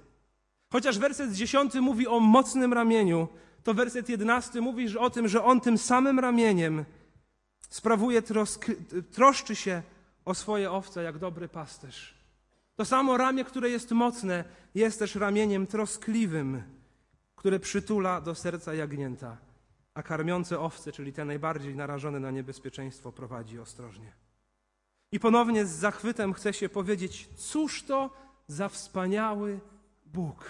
Chociaż 0.73 0.99
werset 0.99 1.33
dziesiąty 1.33 1.81
mówi 1.81 2.07
o 2.07 2.21
mocnym 2.21 2.73
ramieniu, 2.73 3.29
to 3.64 3.75
werset 3.75 4.09
jedenasty 4.09 4.61
mówi 4.61 4.99
o 4.99 5.11
tym, 5.11 5.28
że 5.28 5.45
On 5.45 5.61
tym 5.61 5.78
samym 5.78 6.19
ramieniem 6.19 6.85
sprawuje 7.69 8.23
trosk, 8.23 8.66
troszczy 9.11 9.57
się 9.57 9.83
o 10.25 10.35
swoje 10.35 10.71
owce 10.71 11.02
jak 11.02 11.19
dobry 11.19 11.49
pasterz. 11.49 12.14
To 12.76 12.85
samo 12.85 13.16
ramię, 13.16 13.45
które 13.45 13.71
jest 13.71 13.90
mocne, 13.90 14.45
jest 14.75 14.99
też 14.99 15.14
ramieniem 15.14 15.66
troskliwym, 15.66 16.62
które 17.37 17.61
przytula 17.61 18.21
do 18.21 18.35
serca 18.35 18.75
jagnięta, 18.75 19.37
a 19.95 20.02
karmiące 20.02 20.61
owce, 20.61 20.92
czyli 20.92 21.12
te 21.12 21.25
najbardziej 21.25 21.76
narażone 21.76 22.21
na 22.21 22.31
niebezpieczeństwo, 22.31 23.12
prowadzi 23.12 23.59
ostrożnie. 23.59 24.12
I 25.12 25.21
ponownie 25.21 25.66
z 25.66 25.71
zachwytem 25.71 26.33
chce 26.33 26.52
się 26.52 26.69
powiedzieć: 26.69 27.28
cóż 27.37 27.83
to 27.83 28.11
za 28.47 28.69
wspaniały 28.69 29.61
Bóg. 30.07 30.45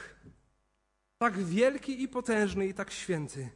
Tak 1.23 1.38
wielki 1.38 2.02
i 2.02 2.09
potężny 2.09 2.67
i 2.67 2.75
tak 2.75 2.91
święty, 2.91 3.50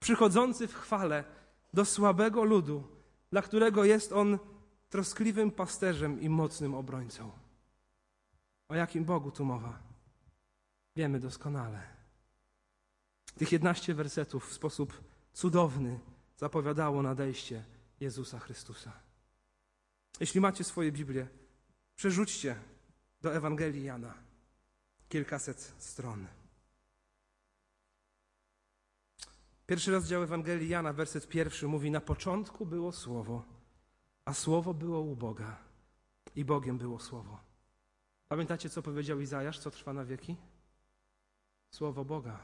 przychodzący 0.00 0.68
w 0.68 0.74
chwale 0.74 1.24
do 1.72 1.84
słabego 1.84 2.44
ludu, 2.44 2.84
dla 3.30 3.42
którego 3.42 3.84
jest 3.84 4.12
on 4.12 4.38
troskliwym 4.88 5.50
pasterzem 5.50 6.20
i 6.20 6.28
mocnym 6.28 6.74
obrońcą. 6.74 7.30
O 8.68 8.74
jakim 8.74 9.04
Bogu 9.04 9.30
tu 9.30 9.44
mowa? 9.44 9.78
Wiemy 10.96 11.20
doskonale. 11.20 11.82
Tych 13.38 13.52
11 13.52 13.94
wersetów 13.94 14.48
w 14.48 14.52
sposób 14.52 15.00
cudowny 15.32 16.00
zapowiadało 16.36 17.02
nadejście 17.02 17.64
Jezusa 18.00 18.38
Chrystusa. 18.38 18.92
Jeśli 20.20 20.40
macie 20.40 20.64
swoje 20.64 20.92
Biblię, 20.92 21.26
przerzućcie 21.96 22.56
do 23.20 23.34
Ewangelii 23.34 23.84
Jana 23.84 24.14
kilkaset 25.08 25.74
stron. 25.78 26.26
Pierwszy 29.66 29.90
rozdział 29.90 30.22
Ewangelii 30.22 30.68
Jana, 30.68 30.92
werset 30.92 31.28
pierwszy 31.28 31.68
mówi: 31.68 31.90
Na 31.90 32.00
początku 32.00 32.66
było 32.66 32.92
słowo, 32.92 33.44
a 34.24 34.34
słowo 34.34 34.74
było 34.74 35.00
u 35.00 35.16
Boga, 35.16 35.56
i 36.36 36.44
Bogiem 36.44 36.78
było 36.78 36.98
słowo. 36.98 37.40
Pamiętacie, 38.28 38.70
co 38.70 38.82
powiedział 38.82 39.20
Izajasz, 39.20 39.58
co 39.58 39.70
trwa 39.70 39.92
na 39.92 40.04
wieki? 40.04 40.36
Słowo 41.70 42.04
Boga. 42.04 42.38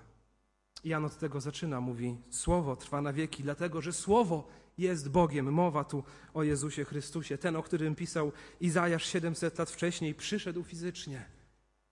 Jan 0.84 1.04
od 1.04 1.18
tego 1.18 1.40
zaczyna, 1.40 1.80
mówi: 1.80 2.16
Słowo 2.30 2.76
trwa 2.76 3.02
na 3.02 3.12
wieki, 3.12 3.42
dlatego 3.42 3.82
że 3.82 3.92
słowo 3.92 4.48
jest 4.78 5.10
Bogiem. 5.10 5.52
Mowa 5.52 5.84
tu 5.84 6.04
o 6.34 6.42
Jezusie 6.42 6.84
Chrystusie. 6.84 7.38
Ten, 7.38 7.56
o 7.56 7.62
którym 7.62 7.94
pisał 7.94 8.32
Izajasz 8.60 9.06
700 9.06 9.58
lat 9.58 9.70
wcześniej, 9.70 10.14
przyszedł 10.14 10.62
fizycznie. 10.64 11.24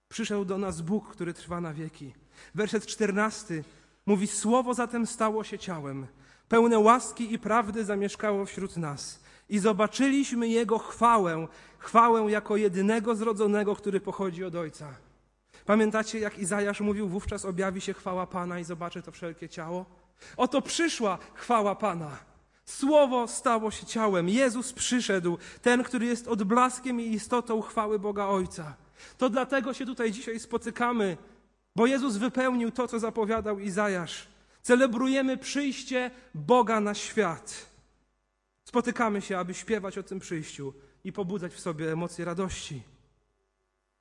Przyszedł 0.08 0.44
do 0.44 0.58
nas 0.58 0.80
Bóg, 0.80 1.08
który 1.08 1.34
trwa 1.34 1.60
na 1.60 1.74
wieki. 1.74 2.14
Werset 2.54 2.86
14 2.86 3.64
mówi: 4.08 4.26
Słowo 4.26 4.74
zatem 4.74 5.06
stało 5.06 5.44
się 5.44 5.58
ciałem, 5.58 6.06
pełne 6.48 6.78
łaski 6.78 7.32
i 7.32 7.38
prawdy 7.38 7.84
zamieszkało 7.84 8.46
wśród 8.46 8.76
nas. 8.76 9.20
I 9.48 9.58
zobaczyliśmy 9.58 10.48
Jego 10.48 10.78
chwałę, 10.78 11.46
chwałę 11.78 12.30
jako 12.30 12.56
jedynego 12.56 13.14
zrodzonego, 13.14 13.76
który 13.76 14.00
pochodzi 14.00 14.44
od 14.44 14.54
Ojca. 14.54 14.88
Pamiętacie, 15.66 16.18
jak 16.18 16.38
Izajasz 16.38 16.80
mówił, 16.80 17.08
wówczas 17.08 17.44
objawi 17.44 17.80
się 17.80 17.94
chwała 17.94 18.26
Pana 18.26 18.60
i 18.60 18.64
zobaczy 18.64 19.02
to 19.02 19.12
wszelkie 19.12 19.48
ciało? 19.48 19.86
Oto 20.36 20.62
przyszła 20.62 21.18
chwała 21.34 21.74
Pana. 21.74 22.18
Słowo 22.64 23.28
stało 23.28 23.70
się 23.70 23.86
ciałem. 23.86 24.28
Jezus 24.28 24.72
przyszedł, 24.72 25.38
ten, 25.62 25.82
który 25.82 26.06
jest 26.06 26.28
odblaskiem 26.28 27.00
i 27.00 27.06
istotą 27.12 27.60
chwały 27.62 27.98
Boga 27.98 28.26
Ojca. 28.26 28.74
To 29.18 29.30
dlatego 29.30 29.74
się 29.74 29.86
tutaj 29.86 30.12
dzisiaj 30.12 30.40
spotykamy, 30.40 31.16
bo 31.78 31.86
Jezus 31.86 32.16
wypełnił 32.16 32.70
to, 32.70 32.88
co 32.88 32.98
zapowiadał 32.98 33.58
Izajasz. 33.58 34.28
Celebrujemy 34.62 35.36
przyjście 35.36 36.10
Boga 36.34 36.80
na 36.80 36.94
świat. 36.94 37.66
Spotykamy 38.64 39.20
się, 39.20 39.38
aby 39.38 39.54
śpiewać 39.54 39.98
o 39.98 40.02
tym 40.02 40.18
przyjściu 40.18 40.74
i 41.04 41.12
pobudzać 41.12 41.52
w 41.52 41.60
sobie 41.60 41.92
emocje 41.92 42.24
radości. 42.24 42.82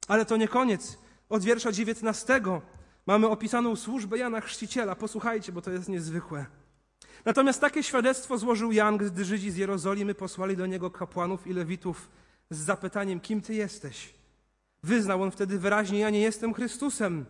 Ale 0.08 0.26
to 0.26 0.38
nie 0.38 0.48
koniec. 0.48 0.98
Od 1.30 1.44
wiersza 1.44 1.72
19 1.72 2.42
mamy 3.06 3.28
opisaną 3.28 3.76
służbę 3.76 4.18
Jana 4.18 4.42
Chrzciciela. 4.42 4.96
Posłuchajcie, 4.96 5.52
bo 5.52 5.62
to 5.62 5.72
jest 5.72 5.90
niezwykłe. 5.90 6.46
Natomiast 7.26 7.62
takie 7.62 7.84
świadectwo 7.84 8.38
złożył 8.38 8.72
Jan, 8.72 8.98
gdy 8.98 9.26
Żydzi 9.26 9.52
z 9.52 9.58
Jerozolimy 9.58 10.16
posłali 10.16 10.58
do 10.58 10.66
niego 10.66 10.92
kapłanów 10.92 11.48
i 11.48 11.54
lewitów 11.54 12.10
z 12.50 12.58
zapytaniem: 12.58 13.20
Kim 13.20 13.42
ty 13.42 13.54
jesteś? 13.54 14.14
Wyznał 14.84 15.24
on 15.24 15.32
wtedy 15.32 15.60
wyraźnie: 15.60 16.00
Ja 16.00 16.10
nie 16.10 16.22
jestem 16.22 16.54
Chrystusem. 16.54 17.26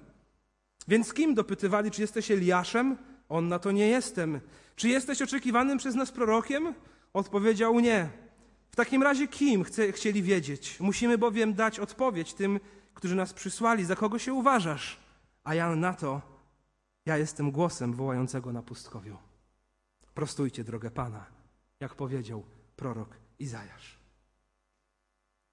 Więc 0.88 1.14
kim 1.14 1.34
dopytywali, 1.34 1.92
czy 1.92 2.02
jesteś 2.02 2.32
Eliaszem? 2.32 2.98
On 3.30 3.48
na 3.48 3.60
to 3.60 3.72
nie 3.72 3.88
jestem. 3.88 4.40
Czy 4.76 4.90
jesteś 4.90 5.22
oczekiwanym 5.22 5.78
przez 5.78 5.96
nas 5.96 6.12
prorokiem? 6.12 6.74
Odpowiedział 7.14 7.80
nie. 7.80 8.10
W 8.72 8.76
takim 8.76 9.04
razie 9.04 9.28
kim 9.28 9.64
chce, 9.64 9.92
chcieli 9.92 10.24
wiedzieć? 10.24 10.80
Musimy 10.80 11.18
bowiem 11.18 11.54
dać 11.54 11.80
odpowiedź 11.80 12.34
tym, 12.34 12.60
którzy 12.94 13.16
nas 13.16 13.34
przysłali. 13.34 13.86
Za 13.86 13.96
kogo 13.96 14.20
się 14.20 14.34
uważasz? 14.34 15.00
A 15.44 15.56
Jan 15.56 15.80
na 15.80 15.94
to: 15.94 16.22
Ja 17.06 17.18
jestem 17.18 17.52
głosem 17.52 17.94
wołającego 17.94 18.54
na 18.54 18.62
pustkowiu. 18.62 19.18
Prostujcie 20.14 20.64
drogę 20.64 20.92
Pana, 20.92 21.26
jak 21.80 21.96
powiedział 21.96 22.44
prorok 22.76 23.10
Izajasz. 23.40 23.98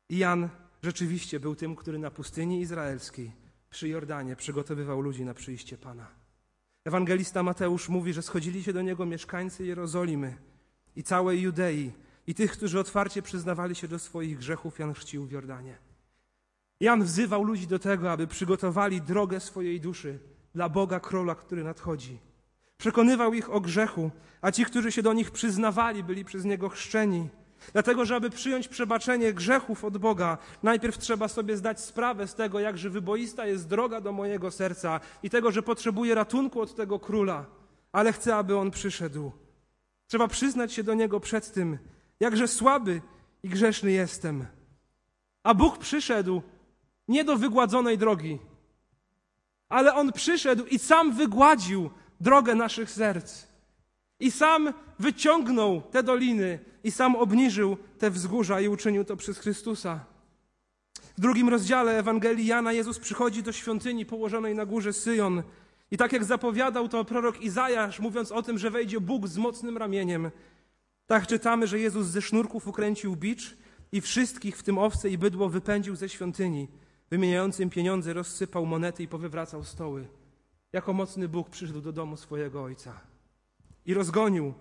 I 0.08 0.18
Jan 0.18 0.48
rzeczywiście 0.82 1.40
był 1.40 1.56
tym, 1.56 1.76
który 1.76 1.98
na 1.98 2.10
pustyni 2.10 2.60
izraelskiej 2.60 3.43
przy 3.74 3.88
Jordanie 3.88 4.36
przygotowywał 4.36 5.00
ludzi 5.00 5.24
na 5.24 5.34
przyjście 5.34 5.78
Pana. 5.78 6.06
Ewangelista 6.84 7.42
Mateusz 7.42 7.88
mówi, 7.88 8.12
że 8.12 8.22
schodzili 8.22 8.62
się 8.62 8.72
do 8.72 8.82
niego 8.82 9.06
mieszkańcy 9.06 9.66
Jerozolimy 9.66 10.36
i 10.96 11.02
całej 11.02 11.40
Judei 11.40 11.92
i 12.26 12.34
tych, 12.34 12.52
którzy 12.52 12.80
otwarcie 12.80 13.22
przyznawali 13.22 13.74
się 13.74 13.88
do 13.88 13.98
swoich 13.98 14.38
grzechów, 14.38 14.78
Jan 14.78 14.94
chrzcił 14.94 15.26
w 15.26 15.32
Jordanie. 15.32 15.78
Jan 16.80 17.04
wzywał 17.04 17.44
ludzi 17.44 17.66
do 17.66 17.78
tego, 17.78 18.12
aby 18.12 18.26
przygotowali 18.26 19.02
drogę 19.02 19.40
swojej 19.40 19.80
duszy 19.80 20.18
dla 20.54 20.68
Boga 20.68 21.00
Króla, 21.00 21.34
który 21.34 21.64
nadchodzi. 21.64 22.18
Przekonywał 22.76 23.34
ich 23.34 23.50
o 23.50 23.60
grzechu, 23.60 24.10
a 24.40 24.52
ci, 24.52 24.64
którzy 24.64 24.92
się 24.92 25.02
do 25.02 25.12
nich 25.12 25.30
przyznawali, 25.30 26.04
byli 26.04 26.24
przez 26.24 26.44
niego 26.44 26.68
chrzczeni. 26.68 27.28
Dlatego, 27.72 28.04
że 28.04 28.16
aby 28.16 28.30
przyjąć 28.30 28.68
przebaczenie 28.68 29.32
grzechów 29.32 29.84
od 29.84 29.98
Boga, 29.98 30.38
najpierw 30.62 30.98
trzeba 30.98 31.28
sobie 31.28 31.56
zdać 31.56 31.80
sprawę 31.80 32.28
z 32.28 32.34
tego, 32.34 32.60
jakże 32.60 32.90
wyboista 32.90 33.46
jest 33.46 33.68
droga 33.68 34.00
do 34.00 34.12
mojego 34.12 34.50
serca 34.50 35.00
i 35.22 35.30
tego, 35.30 35.52
że 35.52 35.62
potrzebuję 35.62 36.14
ratunku 36.14 36.60
od 36.60 36.74
tego 36.74 36.98
króla, 36.98 37.46
ale 37.92 38.12
chcę, 38.12 38.36
aby 38.36 38.56
on 38.56 38.70
przyszedł. 38.70 39.32
Trzeba 40.06 40.28
przyznać 40.28 40.72
się 40.72 40.82
do 40.82 40.94
niego 40.94 41.20
przed 41.20 41.52
tym, 41.52 41.78
jakże 42.20 42.48
słaby 42.48 43.02
i 43.42 43.48
grzeszny 43.48 43.92
jestem. 43.92 44.46
A 45.42 45.54
Bóg 45.54 45.78
przyszedł 45.78 46.42
nie 47.08 47.24
do 47.24 47.36
wygładzonej 47.36 47.98
drogi, 47.98 48.38
ale 49.68 49.94
on 49.94 50.12
przyszedł 50.12 50.64
i 50.64 50.78
sam 50.78 51.12
wygładził 51.12 51.90
drogę 52.20 52.54
naszych 52.54 52.90
serc. 52.90 53.53
I 54.20 54.30
sam 54.30 54.72
wyciągnął 54.98 55.82
te 55.82 56.02
doliny, 56.02 56.58
i 56.84 56.90
sam 56.90 57.16
obniżył 57.16 57.76
te 57.98 58.10
wzgórza, 58.10 58.60
i 58.60 58.68
uczynił 58.68 59.04
to 59.04 59.16
przez 59.16 59.38
Chrystusa. 59.38 60.04
W 61.16 61.20
drugim 61.20 61.48
rozdziale 61.48 61.98
Ewangelii 61.98 62.46
Jana 62.46 62.72
Jezus 62.72 62.98
przychodzi 62.98 63.42
do 63.42 63.52
świątyni 63.52 64.06
położonej 64.06 64.54
na 64.54 64.66
górze 64.66 64.92
Syjon. 64.92 65.42
I 65.90 65.96
tak 65.96 66.12
jak 66.12 66.24
zapowiadał 66.24 66.88
to 66.88 67.04
prorok 67.04 67.40
Izajasz, 67.40 68.00
mówiąc 68.00 68.32
o 68.32 68.42
tym, 68.42 68.58
że 68.58 68.70
wejdzie 68.70 69.00
Bóg 69.00 69.28
z 69.28 69.36
mocnym 69.36 69.76
ramieniem, 69.76 70.30
tak 71.06 71.26
czytamy, 71.26 71.66
że 71.66 71.78
Jezus 71.78 72.06
ze 72.06 72.22
sznurków 72.22 72.68
ukręcił 72.68 73.16
bicz 73.16 73.56
i 73.92 74.00
wszystkich, 74.00 74.56
w 74.56 74.62
tym 74.62 74.78
owce 74.78 75.10
i 75.10 75.18
bydło, 75.18 75.48
wypędził 75.48 75.96
ze 75.96 76.08
świątyni. 76.08 76.68
Wymieniającym 77.10 77.70
pieniądze 77.70 78.12
rozsypał 78.12 78.66
monety 78.66 79.02
i 79.02 79.08
powywracał 79.08 79.64
stoły. 79.64 80.08
Jako 80.72 80.92
mocny 80.92 81.28
Bóg 81.28 81.50
przyszedł 81.50 81.80
do 81.80 81.92
domu 81.92 82.16
swojego 82.16 82.62
ojca 82.62 83.13
i 83.86 83.94
rozgonił 83.94 84.54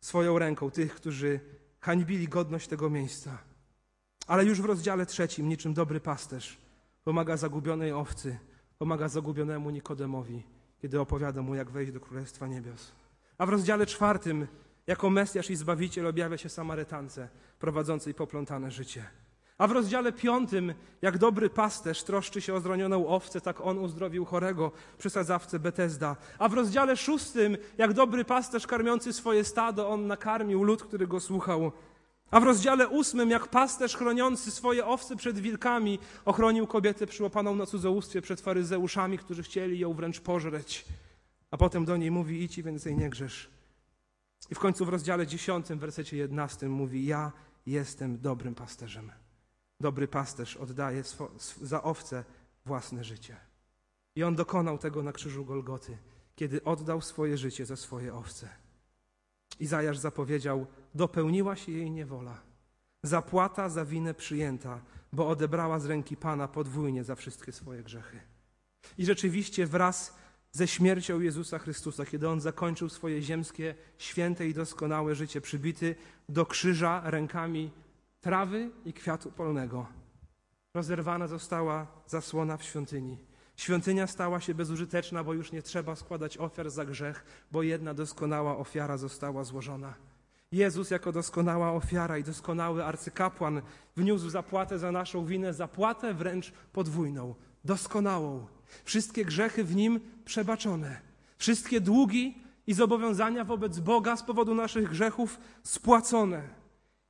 swoją 0.00 0.38
ręką 0.38 0.70
tych, 0.70 0.94
którzy 0.94 1.40
hańbili 1.80 2.28
godność 2.28 2.68
tego 2.68 2.90
miejsca. 2.90 3.38
Ale 4.26 4.44
już 4.44 4.60
w 4.60 4.64
rozdziale 4.64 5.06
trzecim, 5.06 5.48
niczym 5.48 5.74
dobry 5.74 6.00
pasterz, 6.00 6.58
pomaga 7.04 7.36
zagubionej 7.36 7.92
owcy, 7.92 8.38
pomaga 8.78 9.08
zagubionemu 9.08 9.70
Nikodemowi, 9.70 10.42
kiedy 10.82 11.00
opowiada 11.00 11.42
mu, 11.42 11.54
jak 11.54 11.70
wejść 11.70 11.92
do 11.92 12.00
Królestwa 12.00 12.46
Niebios. 12.46 12.92
A 13.38 13.46
w 13.46 13.48
rozdziale 13.48 13.86
czwartym, 13.86 14.46
jako 14.86 15.10
Mesjasz 15.10 15.50
i 15.50 15.56
Zbawiciel 15.56 16.06
objawia 16.06 16.36
się 16.36 16.48
Samarytance, 16.48 17.28
prowadzącej 17.58 18.14
poplątane 18.14 18.70
życie. 18.70 19.04
A 19.58 19.66
w 19.66 19.72
rozdziale 19.72 20.12
piątym, 20.12 20.74
jak 21.02 21.18
dobry 21.18 21.50
pasterz 21.50 22.02
troszczy 22.02 22.40
się 22.40 22.54
o 22.54 22.60
zranioną 22.60 23.06
owcę, 23.06 23.40
tak 23.40 23.60
on 23.60 23.78
uzdrowił 23.78 24.24
chorego 24.24 24.72
przy 24.98 25.10
sadzawce 25.10 25.58
Betesda. 25.58 26.16
A 26.38 26.48
w 26.48 26.54
rozdziale 26.54 26.96
szóstym, 26.96 27.56
jak 27.78 27.92
dobry 27.92 28.24
pasterz 28.24 28.66
karmiący 28.66 29.12
swoje 29.12 29.44
stado, 29.44 29.88
on 29.88 30.06
nakarmił 30.06 30.62
lud, 30.62 30.82
który 30.82 31.06
go 31.06 31.20
słuchał. 31.20 31.72
A 32.30 32.40
w 32.40 32.44
rozdziale 32.44 32.88
ósmym, 32.88 33.30
jak 33.30 33.48
pasterz 33.48 33.96
chroniący 33.96 34.50
swoje 34.50 34.86
owce 34.86 35.16
przed 35.16 35.38
wilkami, 35.38 35.98
ochronił 36.24 36.66
kobietę 36.66 37.06
przyłapaną 37.06 37.54
na 37.54 37.66
cudzołóstwie 37.66 38.22
przed 38.22 38.40
faryzeuszami, 38.40 39.18
którzy 39.18 39.42
chcieli 39.42 39.78
ją 39.78 39.92
wręcz 39.94 40.20
pożreć. 40.20 40.84
A 41.50 41.56
potem 41.56 41.84
do 41.84 41.96
niej 41.96 42.10
mówi, 42.10 42.42
idź 42.42 42.58
i 42.58 42.62
więcej 42.62 42.96
nie 42.96 43.10
grzesz. 43.10 43.50
I 44.50 44.54
w 44.54 44.58
końcu 44.58 44.84
w 44.84 44.88
rozdziale 44.88 45.26
dziesiątym, 45.26 45.78
wersecie 45.78 46.16
jedenastym 46.16 46.72
mówi, 46.72 47.06
ja 47.06 47.32
jestem 47.66 48.20
dobrym 48.20 48.54
pasterzem. 48.54 49.12
Dobry 49.80 50.08
pasterz 50.08 50.56
oddaje 50.56 51.02
za 51.62 51.82
owce 51.82 52.24
własne 52.66 53.04
życie. 53.04 53.36
I 54.14 54.22
on 54.24 54.34
dokonał 54.34 54.78
tego 54.78 55.02
na 55.02 55.12
krzyżu 55.12 55.44
Golgoty, 55.44 55.98
kiedy 56.36 56.64
oddał 56.64 57.00
swoje 57.00 57.38
życie 57.38 57.66
za 57.66 57.76
swoje 57.76 58.14
owce. 58.14 58.48
Izajasz 59.60 59.98
zapowiedział: 59.98 60.66
Dopełniła 60.94 61.56
się 61.56 61.72
jej 61.72 61.90
niewola. 61.90 62.40
Zapłata 63.02 63.68
za 63.68 63.84
winę 63.84 64.14
przyjęta, 64.14 64.80
bo 65.12 65.28
odebrała 65.28 65.78
z 65.78 65.86
ręki 65.86 66.16
Pana 66.16 66.48
podwójnie 66.48 67.04
za 67.04 67.14
wszystkie 67.14 67.52
swoje 67.52 67.82
grzechy. 67.82 68.20
I 68.98 69.06
rzeczywiście 69.06 69.66
wraz 69.66 70.16
ze 70.52 70.68
śmiercią 70.68 71.20
Jezusa 71.20 71.58
Chrystusa, 71.58 72.06
kiedy 72.06 72.28
on 72.28 72.40
zakończył 72.40 72.88
swoje 72.88 73.22
ziemskie, 73.22 73.74
święte 73.98 74.48
i 74.48 74.54
doskonałe 74.54 75.14
życie, 75.14 75.40
przybity 75.40 75.94
do 76.28 76.46
krzyża 76.46 77.02
rękami 77.04 77.70
trawy 78.26 78.70
i 78.84 78.92
kwiatu 78.92 79.30
polnego. 79.30 79.86
Rozerwana 80.74 81.26
została 81.26 81.86
zasłona 82.06 82.56
w 82.56 82.64
świątyni. 82.64 83.18
Świątynia 83.56 84.06
stała 84.06 84.40
się 84.40 84.54
bezużyteczna, 84.54 85.24
bo 85.24 85.34
już 85.34 85.52
nie 85.52 85.62
trzeba 85.62 85.96
składać 85.96 86.38
ofiar 86.38 86.70
za 86.70 86.84
grzech, 86.84 87.24
bo 87.52 87.62
jedna 87.62 87.94
doskonała 87.94 88.56
ofiara 88.56 88.96
została 88.96 89.44
złożona. 89.44 89.94
Jezus 90.52 90.90
jako 90.90 91.12
doskonała 91.12 91.72
ofiara 91.72 92.18
i 92.18 92.24
doskonały 92.24 92.84
arcykapłan 92.84 93.62
wniósł 93.96 94.30
zapłatę 94.30 94.78
za 94.78 94.92
naszą 94.92 95.26
winę, 95.26 95.54
zapłatę 95.54 96.14
wręcz 96.14 96.52
podwójną, 96.72 97.34
doskonałą. 97.64 98.46
Wszystkie 98.84 99.24
grzechy 99.24 99.64
w 99.64 99.76
nim 99.76 100.00
przebaczone, 100.24 101.00
wszystkie 101.38 101.80
długi 101.80 102.38
i 102.66 102.74
zobowiązania 102.74 103.44
wobec 103.44 103.78
Boga 103.78 104.16
z 104.16 104.22
powodu 104.22 104.54
naszych 104.54 104.88
grzechów 104.90 105.38
spłacone. 105.62 106.65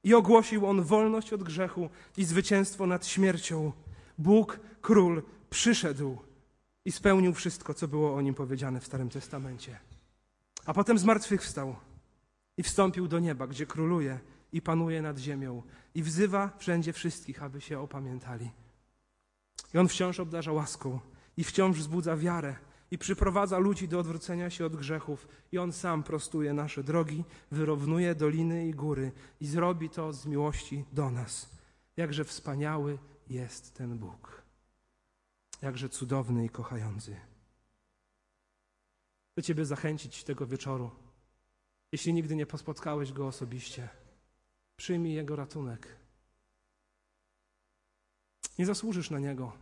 I 0.07 0.15
ogłosił 0.15 0.67
on 0.67 0.83
wolność 0.83 1.33
od 1.33 1.43
grzechu 1.43 1.91
i 2.17 2.25
zwycięstwo 2.25 2.87
nad 2.87 3.07
śmiercią. 3.07 3.73
Bóg, 4.19 4.61
król, 4.81 5.23
przyszedł 5.51 6.19
i 6.85 6.93
spełnił 6.93 7.35
wszystko, 7.35 7.75
co 7.75 7.89
było 7.89 8.15
o 8.15 8.21
nim 8.21 8.35
powiedziane 8.35 8.81
w 8.81 8.87
Starym 8.87 9.11
Testamencie. 9.11 9.79
A 10.67 10.75
potem 10.75 10.99
zmartwychwstał 10.99 11.77
i 12.57 12.63
wstąpił 12.63 13.09
do 13.09 13.19
nieba, 13.19 13.47
gdzie 13.47 13.67
króluje 13.67 14.19
i 14.53 14.63
panuje 14.63 15.03
nad 15.03 15.19
ziemią 15.19 15.63
i 15.95 16.03
wzywa 16.03 16.51
wszędzie 16.59 16.93
wszystkich, 16.93 17.43
aby 17.43 17.61
się 17.61 17.81
opamiętali. 17.81 18.51
I 19.75 19.79
on 19.79 19.89
wciąż 19.89 20.21
obdarza 20.21 20.53
łaską 20.53 21.01
i 21.37 21.45
wciąż 21.45 21.77
wzbudza 21.77 22.17
wiarę 22.17 22.57
i 22.91 22.99
przyprowadza 22.99 23.59
ludzi 23.59 23.89
do 23.89 23.99
odwrócenia 23.99 24.51
się 24.51 24.67
od 24.67 24.77
grzechów, 24.77 25.29
i 25.53 25.59
On 25.59 25.73
sam 25.73 26.03
prostuje 26.03 26.53
nasze 26.53 26.85
drogi, 26.85 27.25
wyrównuje 27.51 28.15
doliny 28.15 28.69
i 28.69 28.75
góry 28.75 29.13
i 29.41 29.47
zrobi 29.47 29.91
to 29.91 30.13
z 30.13 30.27
miłości 30.27 30.85
do 30.93 31.11
nas. 31.11 31.51
Jakże 31.97 32.25
wspaniały 32.25 32.99
jest 33.29 33.75
ten 33.75 33.99
Bóg. 33.99 34.43
Jakże 35.63 35.89
cudowny 35.89 36.45
i 36.45 36.49
kochający. 36.49 37.17
Chcę 39.33 39.43
Ciebie 39.43 39.65
zachęcić 39.65 40.25
tego 40.25 40.47
wieczoru. 40.47 40.91
Jeśli 41.93 42.13
nigdy 42.13 42.37
nie 42.37 42.47
pospotkałeś 42.47 43.13
Go 43.13 43.27
osobiście, 43.27 43.89
przyjmij 44.77 45.15
Jego 45.15 45.37
ratunek. 45.37 45.97
Nie 48.59 48.67
zasłużysz 48.67 49.11
na 49.11 49.19
Niego. 49.19 49.53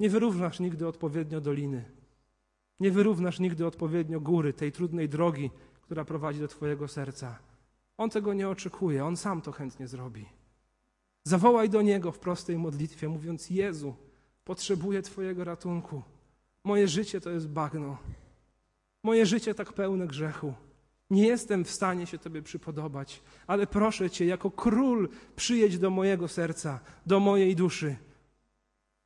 Nie 0.00 0.10
wyrównasz 0.10 0.60
nigdy 0.60 0.86
odpowiednio 0.86 1.40
doliny. 1.40 1.97
Nie 2.80 2.90
wyrównasz 2.90 3.40
nigdy 3.40 3.66
odpowiednio 3.66 4.20
góry, 4.20 4.52
tej 4.52 4.72
trudnej 4.72 5.08
drogi, 5.08 5.50
która 5.80 6.04
prowadzi 6.04 6.40
do 6.40 6.48
Twojego 6.48 6.88
serca. 6.88 7.38
On 7.96 8.10
tego 8.10 8.34
nie 8.34 8.48
oczekuje, 8.48 9.04
on 9.04 9.16
sam 9.16 9.42
to 9.42 9.52
chętnie 9.52 9.88
zrobi. 9.88 10.26
Zawołaj 11.24 11.70
do 11.70 11.82
niego 11.82 12.12
w 12.12 12.18
prostej 12.18 12.58
modlitwie, 12.58 13.08
mówiąc: 13.08 13.50
Jezu, 13.50 13.94
potrzebuję 14.44 15.02
Twojego 15.02 15.44
ratunku. 15.44 16.02
Moje 16.64 16.88
życie 16.88 17.20
to 17.20 17.30
jest 17.30 17.48
bagno. 17.48 17.98
Moje 19.02 19.26
życie 19.26 19.54
tak 19.54 19.72
pełne 19.72 20.06
grzechu. 20.06 20.54
Nie 21.10 21.26
jestem 21.26 21.64
w 21.64 21.70
stanie 21.70 22.06
się 22.06 22.18
Tobie 22.18 22.42
przypodobać, 22.42 23.22
ale 23.46 23.66
proszę 23.66 24.10
Cię, 24.10 24.26
jako 24.26 24.50
król, 24.50 25.08
przyjedź 25.36 25.78
do 25.78 25.90
mojego 25.90 26.28
serca, 26.28 26.80
do 27.06 27.20
mojej 27.20 27.56
duszy. 27.56 27.96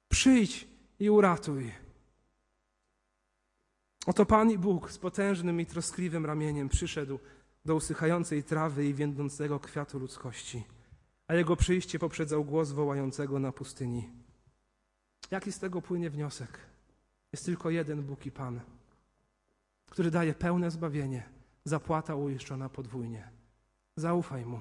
Przyjdź 0.09 0.69
i 0.99 1.11
uratuj. 1.11 1.82
Oto 4.07 4.27
Pan 4.27 4.51
i 4.51 4.59
Bóg 4.59 4.91
z 4.91 4.99
potężnym 4.99 5.61
i 5.61 5.67
troskliwym 5.67 6.27
ramieniem 6.27 6.69
przyszedł 6.69 7.19
do 7.65 7.75
usychającej 7.75 8.45
trawy 8.45 8.87
i 8.87 8.95
więdącego 8.95 9.61
kwiatu 9.61 9.99
ludzkości, 9.99 10.65
a 11.29 11.35
Jego 11.35 11.57
przyjście 11.57 11.99
poprzedzał 11.99 12.45
głos 12.45 12.73
wołającego 12.73 13.39
na 13.39 13.53
pustyni. 13.53 14.11
Jaki 15.31 15.53
z 15.53 15.59
tego 15.59 15.83
płynie 15.83 16.11
wniosek? 16.11 16.59
Jest 17.33 17.45
tylko 17.45 17.71
jeden 17.71 18.03
Bóg 18.03 18.27
i 18.27 18.31
Pan, 18.31 18.61
który 19.91 20.11
daje 20.11 20.35
pełne 20.35 20.71
zbawienie, 20.71 21.29
zapłata 21.65 22.15
uiszczona 22.15 22.69
podwójnie. 22.69 23.29
Zaufaj 23.97 24.47
Mu. 24.47 24.61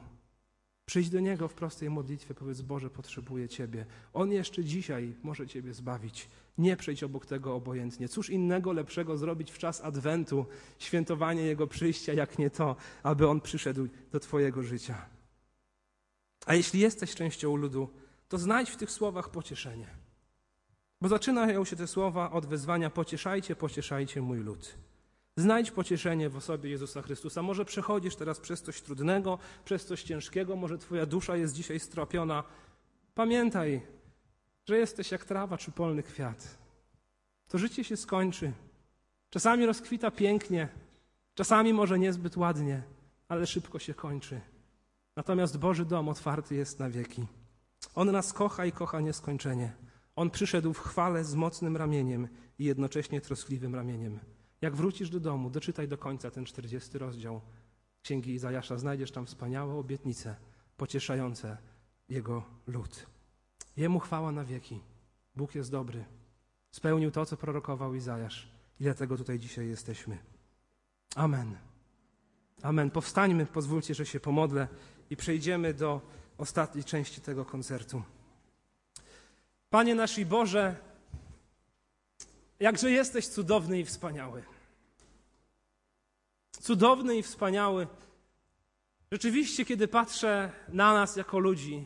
Przyjdź 0.91 1.09
do 1.09 1.19
Niego 1.19 1.47
w 1.47 1.53
prostej 1.53 1.89
modlitwie, 1.89 2.33
powiedz 2.33 2.61
Boże, 2.61 2.89
potrzebuję 2.89 3.49
Ciebie. 3.49 3.85
On 4.13 4.31
jeszcze 4.31 4.63
dzisiaj 4.63 5.15
może 5.23 5.47
Ciebie 5.47 5.73
zbawić. 5.73 6.29
Nie 6.57 6.77
przejdź 6.77 7.03
obok 7.03 7.25
tego 7.25 7.55
obojętnie. 7.55 8.09
Cóż 8.09 8.29
innego 8.29 8.73
lepszego 8.73 9.17
zrobić 9.17 9.51
w 9.51 9.57
czas 9.57 9.81
Adwentu, 9.81 10.45
świętowanie 10.79 11.41
Jego 11.41 11.67
przyjścia, 11.67 12.13
jak 12.13 12.39
nie 12.39 12.49
to, 12.49 12.75
aby 13.03 13.27
On 13.27 13.41
przyszedł 13.41 13.87
do 14.11 14.19
Twojego 14.19 14.63
życia. 14.63 15.05
A 16.45 16.55
jeśli 16.55 16.79
jesteś 16.79 17.15
częścią 17.15 17.55
ludu, 17.55 17.89
to 18.29 18.37
znajdź 18.37 18.69
w 18.69 18.77
tych 18.77 18.91
słowach 18.91 19.29
pocieszenie. 19.29 19.87
Bo 21.01 21.07
zaczynają 21.07 21.65
się 21.65 21.75
te 21.75 21.87
słowa 21.87 22.31
od 22.31 22.45
wezwania: 22.45 22.89
pocieszajcie, 22.89 23.55
pocieszajcie 23.55 24.21
mój 24.21 24.39
lud. 24.39 24.77
Znajdź 25.35 25.71
pocieszenie 25.71 26.29
w 26.29 26.37
osobie 26.37 26.69
Jezusa 26.69 27.01
Chrystusa. 27.01 27.41
Może 27.41 27.65
przechodzisz 27.65 28.15
teraz 28.15 28.39
przez 28.39 28.61
coś 28.61 28.81
trudnego, 28.81 29.39
przez 29.65 29.85
coś 29.85 30.03
ciężkiego, 30.03 30.55
może 30.55 30.77
Twoja 30.77 31.05
dusza 31.05 31.37
jest 31.37 31.53
dzisiaj 31.53 31.79
stropiona. 31.79 32.43
Pamiętaj, 33.15 33.81
że 34.65 34.77
jesteś 34.77 35.11
jak 35.11 35.25
trawa 35.25 35.57
czy 35.57 35.71
polny 35.71 36.03
kwiat. 36.03 36.57
To 37.47 37.57
życie 37.57 37.83
się 37.83 37.97
skończy. 37.97 38.51
Czasami 39.29 39.65
rozkwita 39.65 40.11
pięknie, 40.11 40.67
czasami 41.35 41.73
może 41.73 41.99
niezbyt 41.99 42.37
ładnie, 42.37 42.83
ale 43.27 43.47
szybko 43.47 43.79
się 43.79 43.93
kończy. 43.93 44.41
Natomiast 45.15 45.57
Boży 45.57 45.85
dom 45.85 46.09
otwarty 46.09 46.55
jest 46.55 46.79
na 46.79 46.89
wieki. 46.89 47.25
On 47.95 48.11
nas 48.11 48.33
kocha 48.33 48.65
i 48.65 48.71
kocha 48.71 48.99
nieskończenie. 48.99 49.71
On 50.15 50.29
przyszedł 50.29 50.73
w 50.73 50.79
chwale 50.79 51.23
z 51.23 51.35
mocnym 51.35 51.77
ramieniem 51.77 52.27
i 52.59 52.65
jednocześnie 52.65 53.21
troskliwym 53.21 53.75
ramieniem. 53.75 54.19
Jak 54.61 54.75
wrócisz 54.75 55.09
do 55.09 55.19
domu, 55.19 55.49
doczytaj 55.49 55.87
do 55.87 55.97
końca 55.97 56.31
ten 56.31 56.45
40 56.45 56.97
rozdział 56.97 57.41
Księgi 58.01 58.33
Izajasza. 58.33 58.77
Znajdziesz 58.77 59.11
tam 59.11 59.25
wspaniałe 59.25 59.73
obietnice, 59.73 60.35
pocieszające 60.77 61.57
Jego 62.09 62.43
lud. 62.67 63.05
Jemu 63.77 63.99
chwała 63.99 64.31
na 64.31 64.43
wieki. 64.43 64.79
Bóg 65.35 65.55
jest 65.55 65.71
dobry. 65.71 66.05
Spełnił 66.71 67.11
to, 67.11 67.25
co 67.25 67.37
prorokował 67.37 67.95
Izajasz. 67.95 68.47
I 68.79 68.83
dlatego 68.83 69.17
tutaj 69.17 69.39
dzisiaj 69.39 69.67
jesteśmy. 69.67 70.17
Amen. 71.15 71.57
Amen. 72.61 72.91
Powstańmy, 72.91 73.45
pozwólcie, 73.45 73.95
że 73.95 74.05
się 74.05 74.19
pomodlę 74.19 74.67
i 75.09 75.15
przejdziemy 75.15 75.73
do 75.73 76.01
ostatniej 76.37 76.83
części 76.83 77.21
tego 77.21 77.45
koncertu. 77.45 78.03
Panie 79.69 79.95
nasz 79.95 80.17
i 80.17 80.25
Boże, 80.25 80.75
jakże 82.59 82.91
jesteś 82.91 83.27
cudowny 83.27 83.79
i 83.79 83.85
wspaniały. 83.85 84.43
Cudowny 86.61 87.17
i 87.17 87.23
wspaniały. 87.23 87.87
Rzeczywiście, 89.11 89.65
kiedy 89.65 89.87
patrzę 89.87 90.51
na 90.69 90.93
nas 90.93 91.15
jako 91.15 91.39
ludzi, 91.39 91.85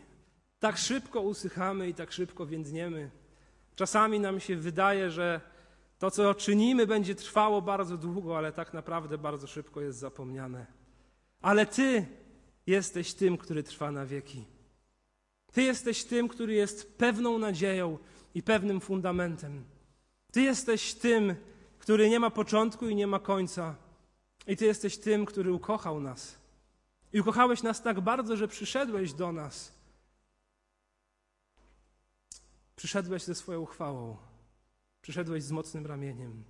tak 0.59 0.77
szybko 0.77 1.21
usychamy 1.21 1.89
i 1.89 1.93
tak 1.93 2.11
szybko 2.11 2.45
więdniemy. 2.45 3.11
Czasami 3.75 4.19
nam 4.19 4.39
się 4.39 4.55
wydaje, 4.55 5.11
że 5.11 5.41
to, 5.99 6.11
co 6.11 6.33
czynimy, 6.33 6.87
będzie 6.87 7.15
trwało 7.15 7.61
bardzo 7.61 7.97
długo, 7.97 8.37
ale 8.37 8.51
tak 8.51 8.73
naprawdę 8.73 9.17
bardzo 9.17 9.47
szybko 9.47 9.81
jest 9.81 9.99
zapomniane. 9.99 10.65
Ale 11.41 11.65
Ty 11.65 12.05
jesteś 12.67 13.13
tym, 13.13 13.37
który 13.37 13.63
trwa 13.63 13.91
na 13.91 14.05
wieki. 14.05 14.45
Ty 15.51 15.63
jesteś 15.63 16.03
tym, 16.03 16.27
który 16.27 16.53
jest 16.53 16.97
pewną 16.97 17.37
nadzieją 17.37 17.97
i 18.33 18.43
pewnym 18.43 18.81
fundamentem. 18.81 19.63
Ty 20.31 20.41
jesteś 20.41 20.93
tym, 20.93 21.35
który 21.79 22.09
nie 22.09 22.19
ma 22.19 22.29
początku 22.29 22.89
i 22.89 22.95
nie 22.95 23.07
ma 23.07 23.19
końca. 23.19 23.84
I 24.47 24.57
Ty 24.57 24.65
jesteś 24.65 24.97
tym, 24.97 25.25
który 25.25 25.53
ukochał 25.53 25.99
nas. 25.99 26.37
I 27.13 27.21
ukochałeś 27.21 27.63
nas 27.63 27.81
tak 27.81 28.01
bardzo, 28.01 28.37
że 28.37 28.47
przyszedłeś 28.47 29.13
do 29.13 29.31
nas. 29.31 29.71
Przyszedłeś 32.75 33.23
ze 33.23 33.35
swoją 33.35 33.65
chwałą. 33.65 34.17
Przyszedłeś 35.01 35.43
z 35.43 35.51
mocnym 35.51 35.85
ramieniem 35.85 36.43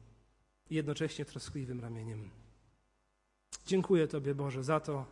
i 0.69 0.75
jednocześnie 0.75 1.25
troskliwym 1.25 1.79
ramieniem. 1.79 2.29
Dziękuję 3.65 4.07
Tobie, 4.07 4.35
Boże, 4.35 4.63
za 4.63 4.79
to, 4.79 5.05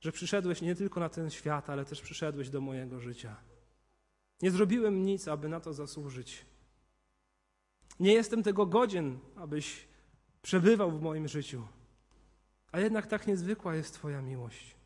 że 0.00 0.12
przyszedłeś 0.12 0.62
nie 0.62 0.74
tylko 0.74 1.00
na 1.00 1.08
ten 1.08 1.30
świat, 1.30 1.70
ale 1.70 1.84
też 1.84 2.00
przyszedłeś 2.00 2.50
do 2.50 2.60
mojego 2.60 3.00
życia. 3.00 3.36
Nie 4.42 4.50
zrobiłem 4.50 5.04
nic, 5.04 5.28
aby 5.28 5.48
na 5.48 5.60
to 5.60 5.72
zasłużyć. 5.72 6.44
Nie 8.00 8.12
jestem 8.12 8.42
tego 8.42 8.66
godzien, 8.66 9.18
abyś 9.36 9.88
przebywał 10.42 10.90
w 10.90 11.02
moim 11.02 11.28
życiu. 11.28 11.66
A 12.72 12.80
jednak 12.80 13.06
tak 13.06 13.26
niezwykła 13.26 13.74
jest 13.74 13.94
Twoja 13.94 14.22
miłość. 14.22 14.76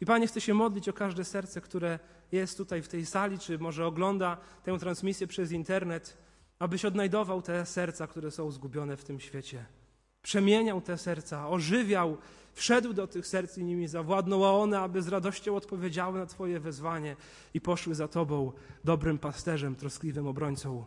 I 0.00 0.06
Panie, 0.06 0.26
chcę 0.26 0.40
się 0.40 0.54
modlić 0.54 0.88
o 0.88 0.92
każde 0.92 1.24
serce, 1.24 1.60
które 1.60 1.98
jest 2.32 2.56
tutaj 2.56 2.82
w 2.82 2.88
tej 2.88 3.06
sali, 3.06 3.38
czy 3.38 3.58
może 3.58 3.86
ogląda 3.86 4.36
tę 4.62 4.78
transmisję 4.78 5.26
przez 5.26 5.52
internet, 5.52 6.18
abyś 6.58 6.84
odnajdował 6.84 7.42
te 7.42 7.66
serca, 7.66 8.06
które 8.06 8.30
są 8.30 8.50
zgubione 8.50 8.96
w 8.96 9.04
tym 9.04 9.20
świecie. 9.20 9.64
Przemieniał 10.22 10.80
te 10.80 10.98
serca, 10.98 11.48
ożywiał, 11.48 12.16
wszedł 12.52 12.92
do 12.92 13.06
tych 13.06 13.26
serc 13.26 13.58
i 13.58 13.64
nimi 13.64 13.88
zawładnął, 13.88 14.44
a 14.44 14.52
one, 14.52 14.80
aby 14.80 15.02
z 15.02 15.08
radością 15.08 15.56
odpowiedziały 15.56 16.18
na 16.18 16.26
Twoje 16.26 16.60
wezwanie 16.60 17.16
i 17.54 17.60
poszły 17.60 17.94
za 17.94 18.08
Tobą, 18.08 18.52
dobrym 18.84 19.18
pasterzem, 19.18 19.76
troskliwym 19.76 20.26
obrońcą. 20.26 20.84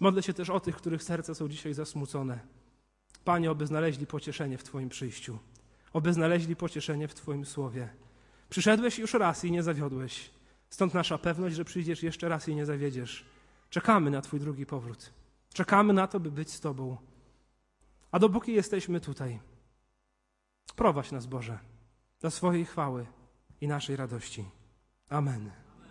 Modlę 0.00 0.22
się 0.22 0.34
też 0.34 0.50
o 0.50 0.60
tych, 0.60 0.76
których 0.76 1.02
serca 1.02 1.34
są 1.34 1.48
dzisiaj 1.48 1.74
zasmucone. 1.74 2.38
Panie, 3.24 3.50
oby 3.50 3.66
znaleźli 3.66 4.06
pocieszenie 4.06 4.58
w 4.58 4.64
Twoim 4.64 4.88
przyjściu, 4.88 5.38
oby 5.94 6.12
znaleźli 6.12 6.56
pocieszenie 6.56 7.08
w 7.08 7.14
Twoim 7.14 7.44
słowie. 7.44 7.88
Przyszedłeś 8.48 8.98
już 8.98 9.14
raz 9.14 9.44
i 9.44 9.50
nie 9.50 9.62
zawiodłeś. 9.62 10.30
Stąd 10.70 10.94
nasza 10.94 11.18
pewność, 11.18 11.56
że 11.56 11.64
przyjdziesz 11.64 12.02
jeszcze 12.02 12.28
raz 12.28 12.48
i 12.48 12.54
nie 12.54 12.66
zawiedziesz. 12.66 13.24
Czekamy 13.70 14.10
na 14.10 14.22
Twój 14.22 14.40
drugi 14.40 14.66
powrót. 14.66 15.12
Czekamy 15.52 15.92
na 15.92 16.06
to, 16.06 16.20
by 16.20 16.30
być 16.30 16.50
z 16.50 16.60
Tobą. 16.60 16.96
A 18.10 18.18
dopóki 18.18 18.52
jesteśmy 18.52 19.00
tutaj, 19.00 19.40
prowadź 20.76 21.12
nas, 21.12 21.26
Boże, 21.26 21.58
do 22.20 22.30
swojej 22.30 22.64
chwały 22.64 23.06
i 23.60 23.68
naszej 23.68 23.96
radości. 23.96 24.44
Amen. 25.08 25.63